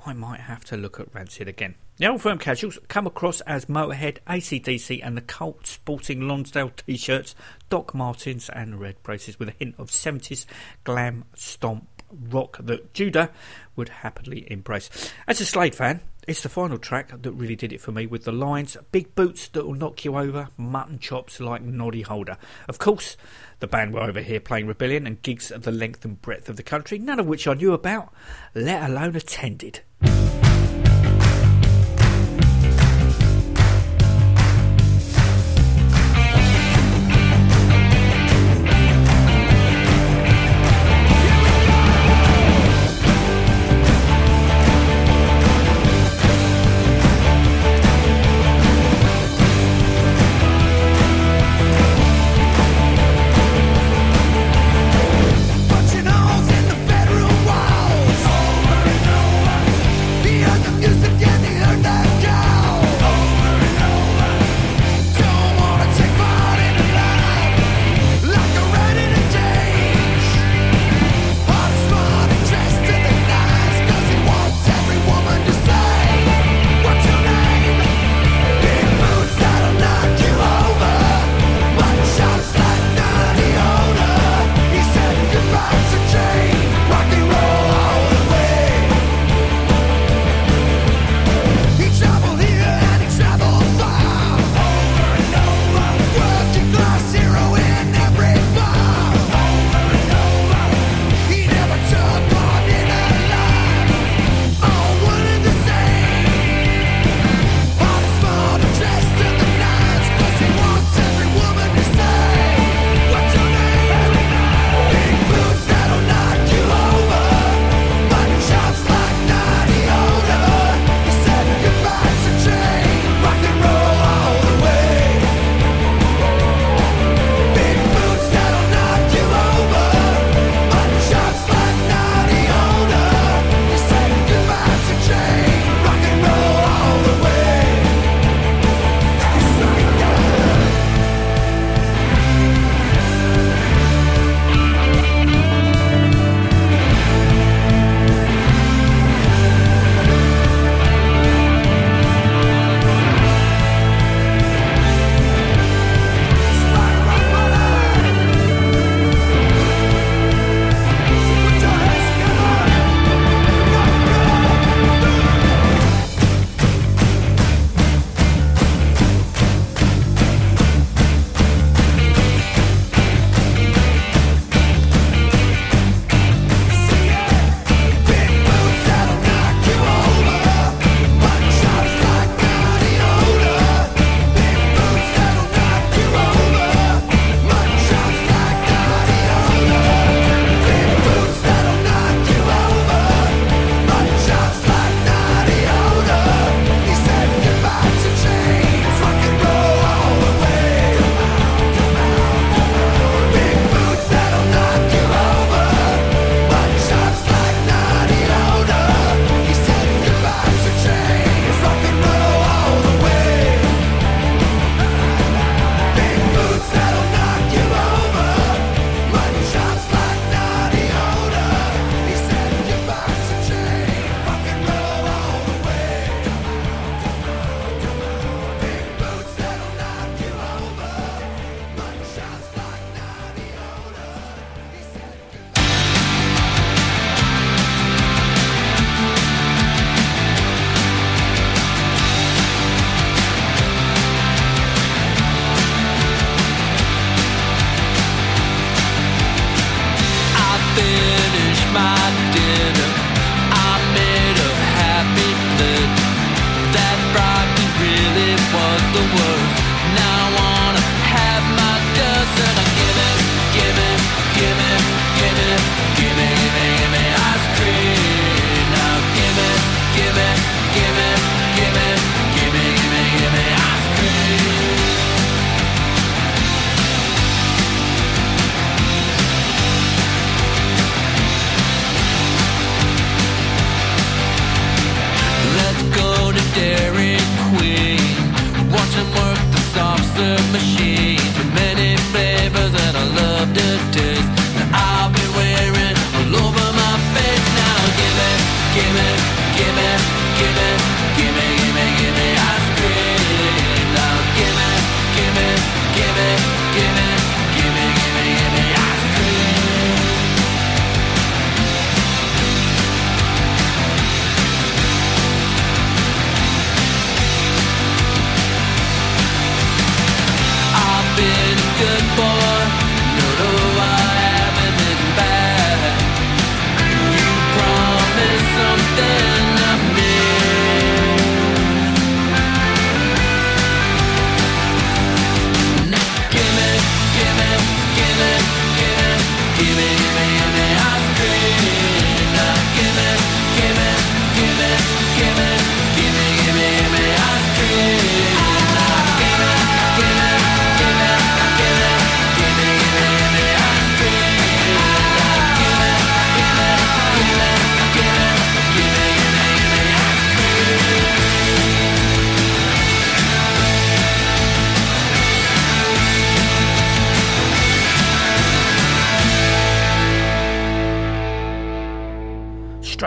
I 0.05 0.13
might 0.13 0.39
have 0.39 0.63
to 0.65 0.77
look 0.77 0.99
at 0.99 1.13
Rancid 1.13 1.49
again. 1.49 1.75
The 1.97 2.07
Old 2.07 2.21
Firm 2.21 2.39
Casuals 2.39 2.79
come 2.87 3.05
across 3.05 3.41
as 3.41 3.65
Motorhead, 3.65 4.19
ACDC, 4.27 5.01
and 5.03 5.17
the 5.17 5.21
cult 5.21 5.67
sporting 5.67 6.27
Lonsdale 6.27 6.69
t 6.69 6.95
shirts, 6.95 7.35
Doc 7.69 7.93
Martens, 7.93 8.49
and 8.49 8.79
red 8.79 9.01
braces 9.03 9.39
with 9.39 9.49
a 9.49 9.55
hint 9.59 9.75
of 9.77 9.89
70s 9.91 10.45
glam 10.85 11.25
stomp 11.35 11.87
rock 12.29 12.57
that 12.61 12.93
Judah 12.93 13.29
would 13.75 13.89
happily 13.89 14.49
embrace. 14.51 14.89
As 15.27 15.41
a 15.41 15.45
Slade 15.45 15.75
fan, 15.75 16.01
it's 16.27 16.41
the 16.41 16.49
final 16.49 16.77
track 16.77 17.21
that 17.21 17.31
really 17.31 17.55
did 17.55 17.73
it 17.73 17.81
for 17.81 17.91
me 17.91 18.05
with 18.05 18.23
the 18.23 18.31
lines 18.31 18.77
big 18.91 19.13
boots 19.15 19.47
that 19.49 19.65
will 19.65 19.73
knock 19.73 20.05
you 20.05 20.17
over, 20.17 20.49
mutton 20.57 20.99
chops 20.99 21.39
like 21.39 21.61
Noddy 21.61 22.01
Holder. 22.01 22.37
Of 22.67 22.79
course, 22.79 23.17
the 23.59 23.67
band 23.67 23.93
were 23.93 24.01
over 24.01 24.21
here 24.21 24.39
playing 24.39 24.67
Rebellion 24.67 25.05
and 25.05 25.21
gigs 25.21 25.51
of 25.51 25.63
the 25.63 25.71
length 25.71 26.05
and 26.05 26.21
breadth 26.21 26.49
of 26.49 26.57
the 26.57 26.63
country, 26.63 26.97
none 26.97 27.19
of 27.19 27.25
which 27.25 27.47
I 27.47 27.53
knew 27.53 27.73
about, 27.73 28.13
let 28.55 28.89
alone 28.89 29.15
attended. 29.15 29.81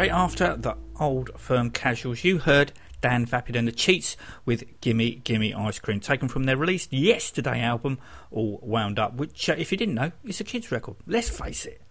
Straight 0.07 0.17
after 0.17 0.57
the 0.57 0.77
old 1.01 1.31
firm 1.37 1.73
casuals, 1.73 2.23
you 2.23 2.39
heard 2.39 2.73
Dan 3.01 3.27
Vapid 3.27 3.57
and 3.57 3.67
the 3.67 3.73
Cheats 3.73 4.17
with 4.45 4.81
Gimme 4.81 5.17
Gimme 5.25 5.53
Ice 5.53 5.81
Cream, 5.81 5.99
taken 5.99 6.29
from 6.29 6.45
their 6.45 6.57
released 6.57 6.93
yesterday 6.93 7.61
album, 7.61 7.99
All 8.31 8.61
Wound 8.63 9.01
Up, 9.01 9.15
which, 9.15 9.51
uh, 9.51 9.57
if 9.59 9.73
you 9.73 9.77
didn't 9.77 9.97
know, 9.97 10.13
is 10.23 10.39
a 10.39 10.45
kids' 10.45 10.71
record. 10.71 10.95
Let's 11.09 11.29
face 11.29 11.67
it, 11.67 11.83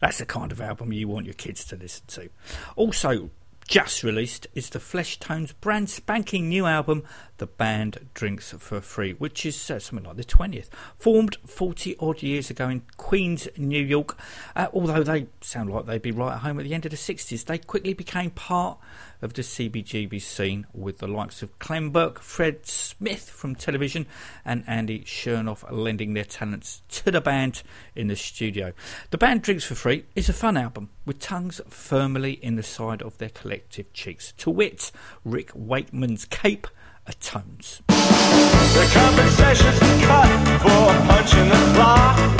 that's 0.00 0.18
the 0.18 0.26
kind 0.26 0.50
of 0.50 0.60
album 0.60 0.92
you 0.92 1.06
want 1.06 1.26
your 1.26 1.34
kids 1.34 1.64
to 1.66 1.76
listen 1.76 2.06
to. 2.08 2.30
Also, 2.74 3.30
just 3.70 4.02
released 4.02 4.48
is 4.52 4.68
the 4.70 4.80
Fleshtones 4.80 5.54
brand 5.60 5.88
spanking 5.88 6.48
new 6.48 6.66
album, 6.66 7.04
The 7.38 7.46
Band 7.46 8.08
Drinks 8.14 8.50
for 8.58 8.80
Free, 8.80 9.12
which 9.12 9.46
is 9.46 9.70
uh, 9.70 9.78
something 9.78 10.04
like 10.04 10.16
the 10.16 10.24
20th. 10.24 10.66
Formed 10.98 11.36
40 11.46 11.96
odd 12.00 12.20
years 12.20 12.50
ago 12.50 12.68
in 12.68 12.82
Queens, 12.96 13.46
New 13.56 13.80
York, 13.80 14.18
uh, 14.56 14.66
although 14.74 15.04
they 15.04 15.28
sound 15.40 15.70
like 15.70 15.86
they'd 15.86 16.02
be 16.02 16.10
right 16.10 16.32
at 16.32 16.40
home 16.40 16.58
at 16.58 16.64
the 16.64 16.74
end 16.74 16.84
of 16.84 16.90
the 16.90 16.96
60s, 16.96 17.44
they 17.44 17.58
quickly 17.58 17.94
became 17.94 18.30
part 18.30 18.76
of 19.22 19.34
the 19.34 19.42
CBGB 19.42 20.20
scene 20.20 20.66
with 20.72 20.98
the 20.98 21.08
likes 21.08 21.42
of 21.42 21.58
Clem 21.58 21.90
Burke, 21.90 22.20
Fred 22.20 22.66
Smith 22.66 23.28
from 23.28 23.54
television, 23.54 24.06
and 24.44 24.64
Andy 24.66 25.00
Shernoff 25.00 25.64
lending 25.70 26.14
their 26.14 26.24
talents 26.24 26.82
to 26.88 27.10
the 27.10 27.20
band 27.20 27.62
in 27.94 28.08
the 28.08 28.16
studio. 28.16 28.72
The 29.10 29.18
band 29.18 29.42
Drinks 29.42 29.64
for 29.64 29.74
Free 29.74 30.04
is 30.14 30.28
a 30.28 30.32
fun 30.32 30.56
album 30.56 30.90
with 31.04 31.20
tongues 31.20 31.60
firmly 31.68 32.32
in 32.32 32.56
the 32.56 32.62
side 32.62 33.02
of 33.02 33.18
their 33.18 33.30
collective 33.30 33.92
cheeks. 33.92 34.32
To 34.38 34.50
wit, 34.50 34.90
Rick 35.24 35.52
Wakeman's 35.54 36.24
Cape 36.24 36.66
atones. 37.06 37.82
The 37.88 38.90
compensation's 38.92 39.80
been 39.80 40.00
cut 40.06 40.60
for 40.62 41.06
punching 41.08 41.48
the 41.48 41.72
clock. 41.74 42.30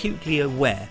Acutely 0.00 0.40
aware 0.40 0.88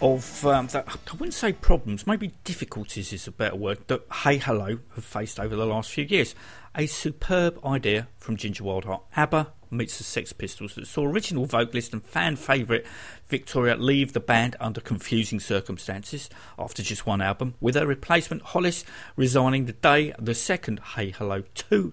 of 0.00 0.46
um, 0.46 0.68
that. 0.68 0.86
I 0.88 1.12
wouldn't 1.14 1.34
say 1.34 1.52
problems, 1.52 2.06
maybe 2.06 2.30
difficulties 2.44 3.12
is 3.12 3.26
a 3.26 3.32
better 3.32 3.56
word 3.56 3.78
that 3.88 4.06
Hey 4.22 4.38
Hello 4.38 4.78
have 4.94 5.04
faced 5.04 5.40
over 5.40 5.56
the 5.56 5.66
last 5.66 5.90
few 5.90 6.04
years. 6.04 6.32
A 6.76 6.86
superb 6.86 7.58
idea 7.66 8.06
from 8.18 8.36
Ginger 8.36 8.62
Wildheart. 8.62 9.00
ABBA 9.16 9.52
meets 9.72 9.98
the 9.98 10.04
Sex 10.04 10.32
Pistols 10.32 10.76
that 10.76 10.86
saw 10.86 11.04
original 11.04 11.46
vocalist 11.46 11.92
and 11.92 12.04
fan 12.04 12.36
favourite 12.36 12.86
Victoria 13.26 13.74
leave 13.74 14.12
the 14.12 14.20
band 14.20 14.54
under 14.60 14.80
confusing 14.80 15.40
circumstances 15.40 16.30
after 16.56 16.84
just 16.84 17.04
one 17.04 17.20
album, 17.20 17.56
with 17.60 17.74
her 17.74 17.84
replacement 17.84 18.42
Hollis 18.42 18.84
resigning 19.16 19.64
the 19.64 19.72
day 19.72 20.14
the 20.20 20.36
second 20.36 20.78
Hey 20.94 21.10
Hello 21.10 21.42
2 21.54 21.92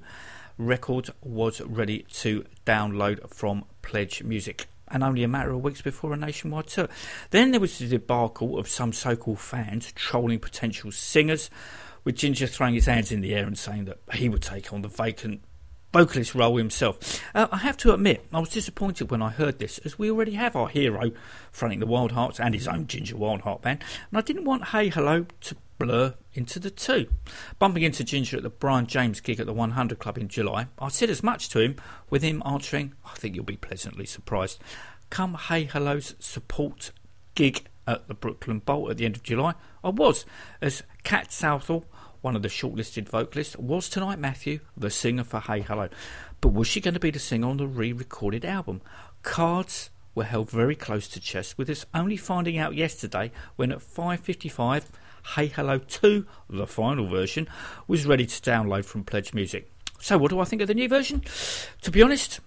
record 0.60 1.10
was 1.24 1.62
ready 1.62 2.06
to 2.12 2.46
download 2.64 3.28
from 3.28 3.66
Pledge 3.82 4.22
Music. 4.22 4.68
And 4.94 5.04
only 5.04 5.24
a 5.24 5.28
matter 5.28 5.52
of 5.52 5.62
weeks 5.62 5.82
before 5.82 6.14
a 6.14 6.18
nationwide 6.18 6.68
tour. 6.68 6.88
Then 7.32 7.52
there 7.52 7.60
was 7.60 7.80
the 7.80 7.88
debacle 7.88 8.58
of 8.58 8.70
some 8.70 8.94
so 8.94 9.16
called 9.16 9.40
fans 9.40 9.92
trolling 9.94 10.40
potential 10.40 10.92
singers, 10.92 11.50
with 12.04 12.16
Ginger 12.16 12.48
throwing 12.48 12.76
his 12.76 12.86
hands 12.86 13.12
in 13.12 13.22
the 13.22 13.34
air 13.34 13.46
and 13.46 13.58
saying 13.58 13.86
that 13.86 14.00
he 14.14 14.30
would 14.30 14.42
take 14.42 14.72
on 14.72 14.84
the 14.84 14.88
vacant 14.88 15.42
vocalist 15.94 16.34
role 16.34 16.58
himself. 16.58 17.22
Uh, 17.36 17.48
I 17.52 17.58
have 17.58 17.78
to 17.78 17.94
admit, 17.94 18.26
I 18.34 18.40
was 18.40 18.50
disappointed 18.50 19.12
when 19.12 19.22
I 19.22 19.30
heard 19.30 19.60
this, 19.60 19.78
as 19.80 19.98
we 20.00 20.10
already 20.10 20.34
have 20.34 20.56
our 20.56 20.68
hero 20.68 21.12
fronting 21.52 21.80
the 21.80 21.86
Wildhearts 21.86 22.40
and 22.40 22.54
his 22.54 22.68
own 22.68 22.88
Ginger 22.88 23.16
Wildheart 23.16 23.62
band, 23.62 23.84
and 24.10 24.18
I 24.18 24.22
didn't 24.22 24.46
want 24.46 24.70
Hey 24.70 24.90
Hello 24.90 25.26
to 25.42 25.56
blur 25.78 26.16
into 26.34 26.60
the 26.60 26.70
two. 26.70 27.08
Bumping 27.60 27.84
into 27.84 28.04
Ginger 28.04 28.38
at 28.38 28.44
the 28.44 28.50
Brian 28.50 28.88
James 28.88 29.22
gig 29.22 29.40
at 29.40 29.46
the 29.46 29.54
100 29.54 30.00
Club 30.00 30.18
in 30.18 30.28
July, 30.28 30.68
I 30.80 30.90
said 30.90 31.10
as 31.10 31.24
much 31.24 31.50
to 31.50 31.60
him, 31.60 31.76
with 32.10 32.24
him 32.24 32.44
answering, 32.46 32.94
I 33.06 33.16
think 33.16 33.36
you'll 33.36 33.46
be 33.46 33.58
pleasantly 33.58 34.06
surprised. 34.06 34.60
Come 35.10 35.36
Hey 35.36 35.66
Hello's 35.66 36.16
support 36.20 36.92
gig 37.36 37.66
at 37.88 38.08
the 38.08 38.14
Brooklyn 38.14 38.60
Bowl 38.60 38.90
at 38.90 38.98
the 38.98 39.06
end 39.06 39.16
of 39.16 39.24
July, 39.24 39.54
I 39.84 39.90
was, 39.90 40.26
as 40.62 40.84
Kat 41.04 41.32
Southall, 41.32 41.86
one 42.22 42.36
of 42.36 42.42
the 42.42 42.48
shortlisted 42.48 43.10
vocalists, 43.10 43.58
was 43.58 43.90
tonight 43.90 44.20
Matthew, 44.20 44.60
the 44.78 44.90
singer 44.90 45.24
for 45.24 45.42
Hey 45.42 45.62
Hello. 45.62 45.90
But 46.40 46.54
was 46.54 46.68
she 46.68 46.82
going 46.82 46.94
to 46.94 47.00
be 47.00 47.12
the 47.12 47.20
singer 47.20 47.48
on 47.48 47.58
the 47.58 47.68
re-recorded 47.68 48.46
album? 48.46 48.82
Cards 49.24 49.90
were 50.16 50.24
held 50.24 50.50
very 50.50 50.76
close 50.76 51.08
to 51.10 51.20
chest, 51.20 51.58
with 51.58 51.70
us 51.70 51.86
only 51.94 52.18
finding 52.18 52.58
out 52.58 52.76
yesterday 52.76 53.32
when 53.56 53.72
at 53.72 53.80
5.55 53.80 54.86
Hey 55.26 55.48
Hello 55.48 55.80
2, 55.80 56.28
the 56.50 56.68
final 56.68 57.08
version, 57.08 57.48
was 57.88 58.06
ready 58.06 58.26
to 58.26 58.42
download 58.42 58.86
from 58.86 59.04
Pledge 59.04 59.34
Music. 59.34 59.72
So 60.00 60.18
what 60.18 60.30
do 60.30 60.40
I 60.40 60.44
think 60.44 60.62
of 60.62 60.68
the 60.68 60.74
new 60.74 60.88
version? 60.88 61.24
To 61.82 61.92
be 61.92 62.04
honest, 62.04 62.40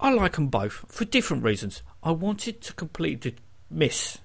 I 0.00 0.12
like 0.12 0.32
them 0.32 0.48
both 0.48 0.84
for 0.88 1.04
different 1.04 1.44
reasons. 1.44 1.82
I 2.02 2.10
wanted 2.10 2.60
to 2.62 2.74
completely 2.74 3.36
miss 3.70 4.18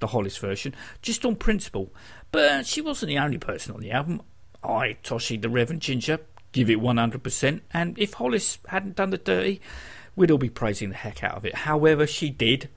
the 0.00 0.08
Hollis 0.08 0.38
version 0.38 0.74
just 1.02 1.24
on 1.24 1.36
principle, 1.36 1.92
but 2.32 2.66
she 2.66 2.80
wasn't 2.80 3.10
the 3.10 3.18
only 3.18 3.38
person 3.38 3.74
on 3.74 3.80
the 3.80 3.92
album. 3.92 4.22
I, 4.64 4.96
Toshi, 5.04 5.40
the 5.40 5.50
Reverend 5.50 5.82
Ginger, 5.82 6.18
give 6.52 6.70
it 6.70 6.80
100%, 6.80 7.60
and 7.72 7.98
if 7.98 8.14
Hollis 8.14 8.58
hadn't 8.66 8.96
done 8.96 9.10
the 9.10 9.18
dirty, 9.18 9.60
we'd 10.16 10.30
all 10.30 10.38
be 10.38 10.50
praising 10.50 10.88
the 10.88 10.96
heck 10.96 11.22
out 11.22 11.36
of 11.36 11.44
it. 11.44 11.54
However, 11.54 12.06
she 12.06 12.30
did, 12.30 12.70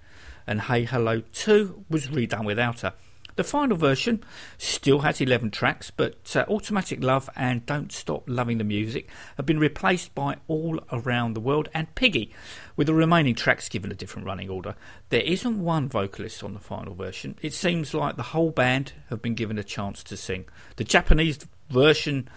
and 0.45 0.61
Hey 0.61 0.83
Hello 0.83 1.21
2 1.33 1.85
was 1.89 2.07
redone 2.07 2.45
without 2.45 2.81
her. 2.81 2.93
The 3.35 3.43
final 3.43 3.75
version 3.75 4.23
still 4.57 4.99
has 4.99 5.19
11 5.19 5.51
tracks, 5.51 5.91
but 5.91 6.35
uh, 6.37 6.45
Automatic 6.47 7.03
Love 7.03 7.29
and 7.35 7.65
Don't 7.65 7.91
Stop 7.91 8.23
Loving 8.27 8.59
the 8.59 8.63
Music 8.63 9.09
have 9.35 9.45
been 9.45 9.59
replaced 9.59 10.15
by 10.15 10.37
All 10.47 10.79
Around 10.89 11.33
the 11.33 11.41
World 11.41 11.67
and 11.73 11.93
Piggy, 11.95 12.33
with 12.77 12.87
the 12.87 12.93
remaining 12.93 13.35
tracks 13.35 13.67
given 13.67 13.91
a 13.91 13.95
different 13.95 14.25
running 14.25 14.49
order. 14.49 14.75
There 15.09 15.21
isn't 15.21 15.61
one 15.61 15.89
vocalist 15.89 16.45
on 16.45 16.53
the 16.53 16.61
final 16.61 16.95
version. 16.95 17.37
It 17.41 17.53
seems 17.53 17.93
like 17.93 18.15
the 18.15 18.23
whole 18.23 18.51
band 18.51 18.93
have 19.09 19.21
been 19.21 19.35
given 19.35 19.57
a 19.57 19.63
chance 19.63 20.01
to 20.03 20.15
sing. 20.15 20.45
The 20.77 20.85
Japanese 20.85 21.39
version, 21.69 22.29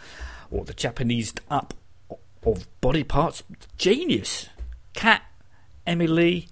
or 0.50 0.64
the 0.64 0.74
Japanese 0.74 1.32
up 1.48 1.74
of 2.44 2.66
body 2.80 3.04
parts, 3.04 3.44
genius. 3.76 4.48
Cat, 4.94 5.22
Emily, 5.86 6.48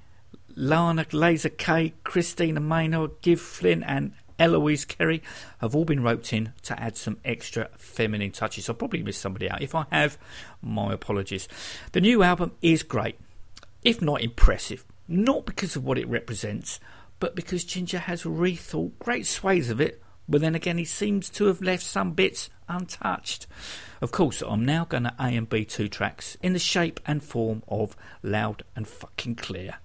Lana 0.54 1.04
Laser 1.10 1.48
K, 1.48 1.94
Christina 2.04 2.60
Maynard, 2.60 3.20
Giv 3.22 3.40
Flynn, 3.40 3.82
and 3.82 4.12
Eloise 4.38 4.84
Kerry 4.84 5.22
have 5.60 5.74
all 5.74 5.84
been 5.84 6.02
roped 6.02 6.32
in 6.32 6.52
to 6.62 6.80
add 6.80 6.96
some 6.96 7.18
extra 7.24 7.68
feminine 7.76 8.32
touches. 8.32 8.68
I'll 8.68 8.74
probably 8.74 9.02
miss 9.02 9.18
somebody 9.18 9.50
out. 9.50 9.62
If 9.62 9.74
I 9.74 9.86
have, 9.90 10.18
my 10.62 10.92
apologies. 10.92 11.48
The 11.92 12.00
new 12.00 12.22
album 12.22 12.52
is 12.62 12.82
great, 12.82 13.18
if 13.82 14.02
not 14.02 14.22
impressive, 14.22 14.84
not 15.08 15.46
because 15.46 15.76
of 15.76 15.84
what 15.84 15.98
it 15.98 16.08
represents, 16.08 16.80
but 17.18 17.34
because 17.34 17.64
Ginger 17.64 17.98
has 17.98 18.24
rethought 18.24 18.92
great 18.98 19.26
swathes 19.26 19.70
of 19.70 19.80
it, 19.80 20.02
but 20.28 20.40
then 20.40 20.54
again, 20.54 20.76
he 20.76 20.84
seems 20.84 21.30
to 21.30 21.46
have 21.46 21.62
left 21.62 21.84
some 21.84 22.12
bits 22.12 22.50
untouched. 22.68 23.46
Of 24.00 24.10
course, 24.10 24.42
I'm 24.46 24.64
now 24.64 24.84
going 24.84 25.04
to 25.04 25.14
A 25.20 25.28
and 25.28 25.48
B 25.48 25.64
two 25.64 25.88
tracks 25.88 26.36
in 26.42 26.52
the 26.52 26.58
shape 26.58 26.98
and 27.06 27.22
form 27.22 27.62
of 27.68 27.96
Loud 28.22 28.64
and 28.74 28.88
Fucking 28.88 29.36
Clear. 29.36 29.76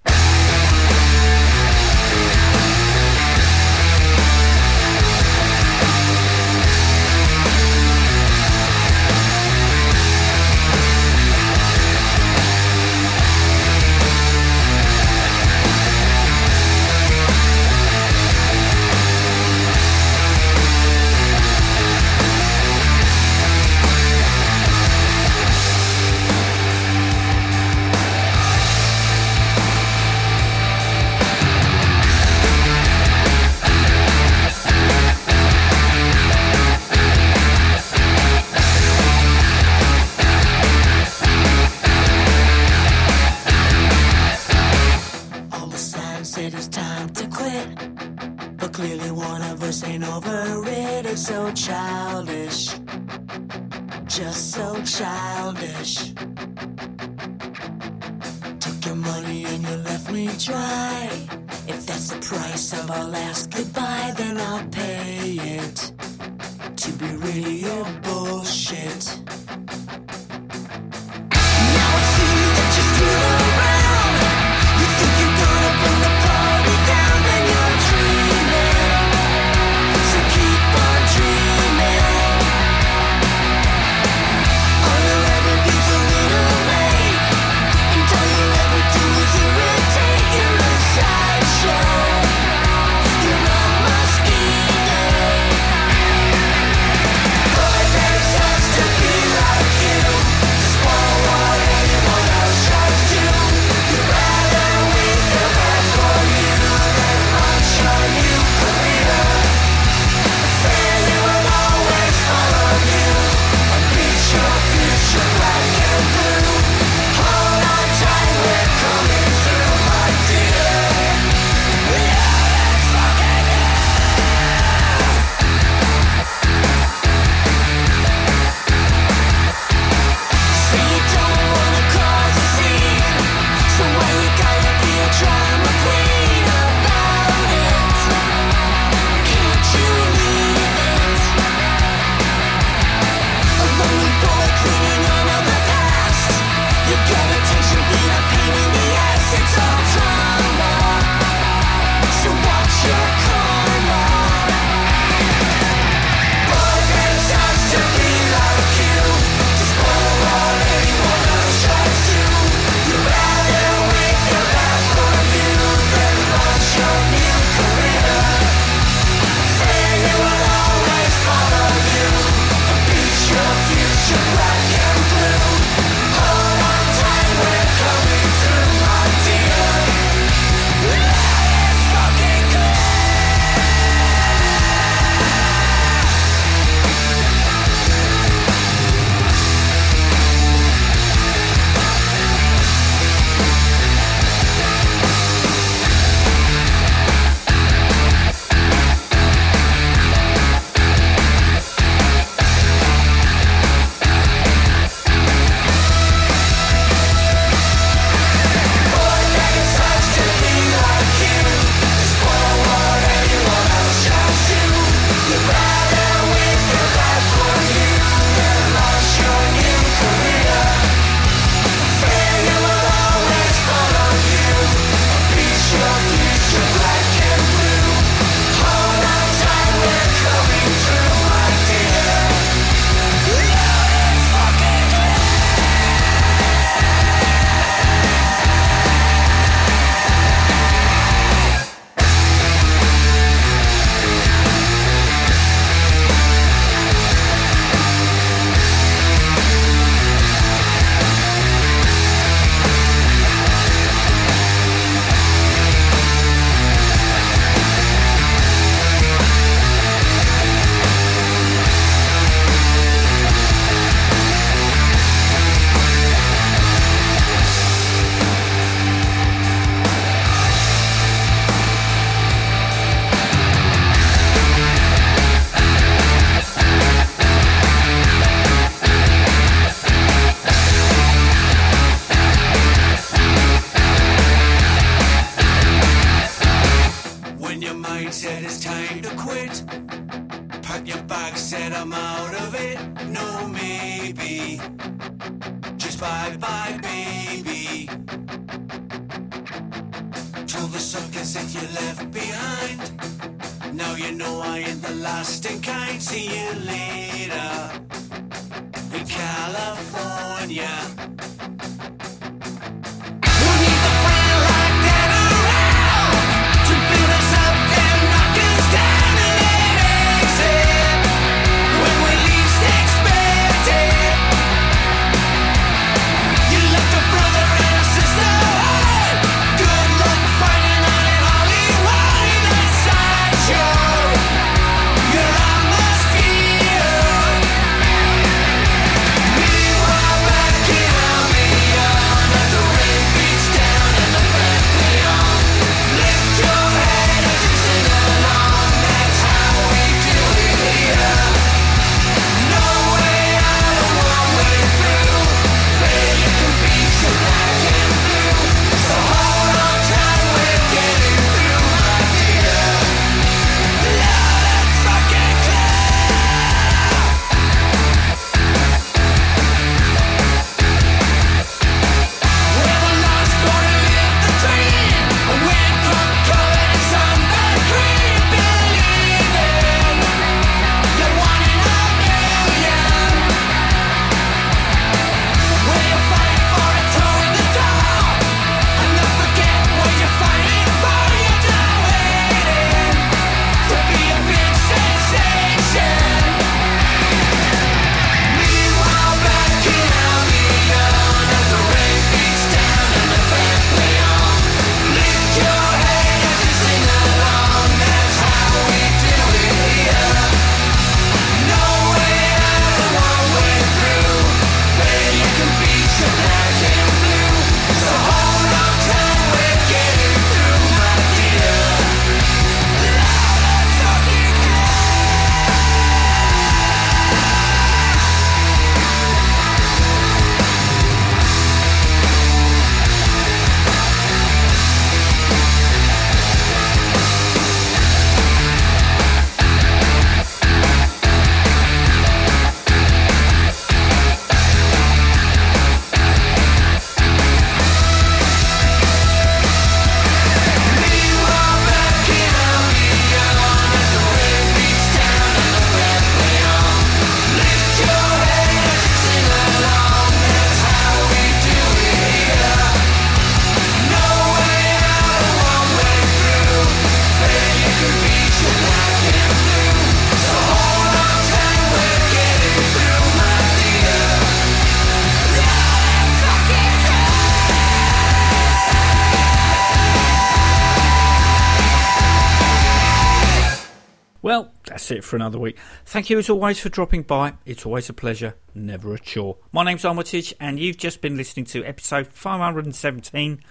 that's 484.72 484.90
it 484.90 485.04
for 485.04 485.16
another 485.16 485.38
week. 485.38 485.58
Thank 485.84 486.08
you 486.08 486.18
as 486.18 486.30
always 486.30 486.58
for 486.58 486.70
dropping 486.70 487.02
by. 487.02 487.34
It's 487.44 487.66
always 487.66 487.90
a 487.90 487.92
pleasure, 487.92 488.36
never 488.54 488.94
a 488.94 488.98
chore. 488.98 489.36
My 489.52 489.64
name's 489.64 489.84
Armitage, 489.84 490.34
and 490.40 490.58
you've 490.58 490.78
just 490.78 491.02
been 491.02 491.14
listening 491.14 491.44
to 491.46 491.62
episode 491.62 492.06
517 492.06 493.42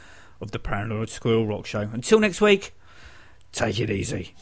of 0.42 0.50
the 0.50 0.58
Paranoid 0.58 1.10
Squirrel 1.10 1.46
Rock 1.46 1.68
Show. 1.68 1.82
Until 1.94 2.20
next 2.20 2.42
week, 2.42 2.74
take 3.52 3.80
it 3.80 3.92
easy. 3.92 4.34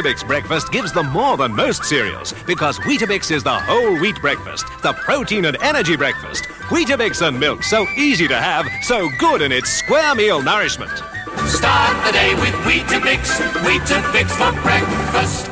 Weetabix 0.00 0.26
breakfast 0.26 0.72
gives 0.72 0.92
them 0.92 1.10
more 1.10 1.36
than 1.36 1.54
most 1.54 1.84
cereals 1.84 2.32
because 2.46 2.78
Weetabix 2.78 3.30
is 3.30 3.42
the 3.42 3.52
whole 3.52 4.00
wheat 4.00 4.18
breakfast, 4.22 4.64
the 4.82 4.94
protein 4.94 5.44
and 5.44 5.58
energy 5.60 5.94
breakfast. 5.94 6.44
Weetabix 6.70 7.20
and 7.26 7.38
milk, 7.38 7.62
so 7.62 7.86
easy 7.98 8.26
to 8.26 8.36
have, 8.36 8.66
so 8.82 9.10
good 9.18 9.42
in 9.42 9.52
its 9.52 9.70
square 9.70 10.14
meal 10.14 10.40
nourishment. 10.40 10.96
Start 11.46 12.06
the 12.06 12.12
day 12.12 12.34
with 12.36 12.54
Weetabix, 12.64 13.26
Weetabix 13.60 14.30
for 14.30 14.62
breakfast. 14.62 15.49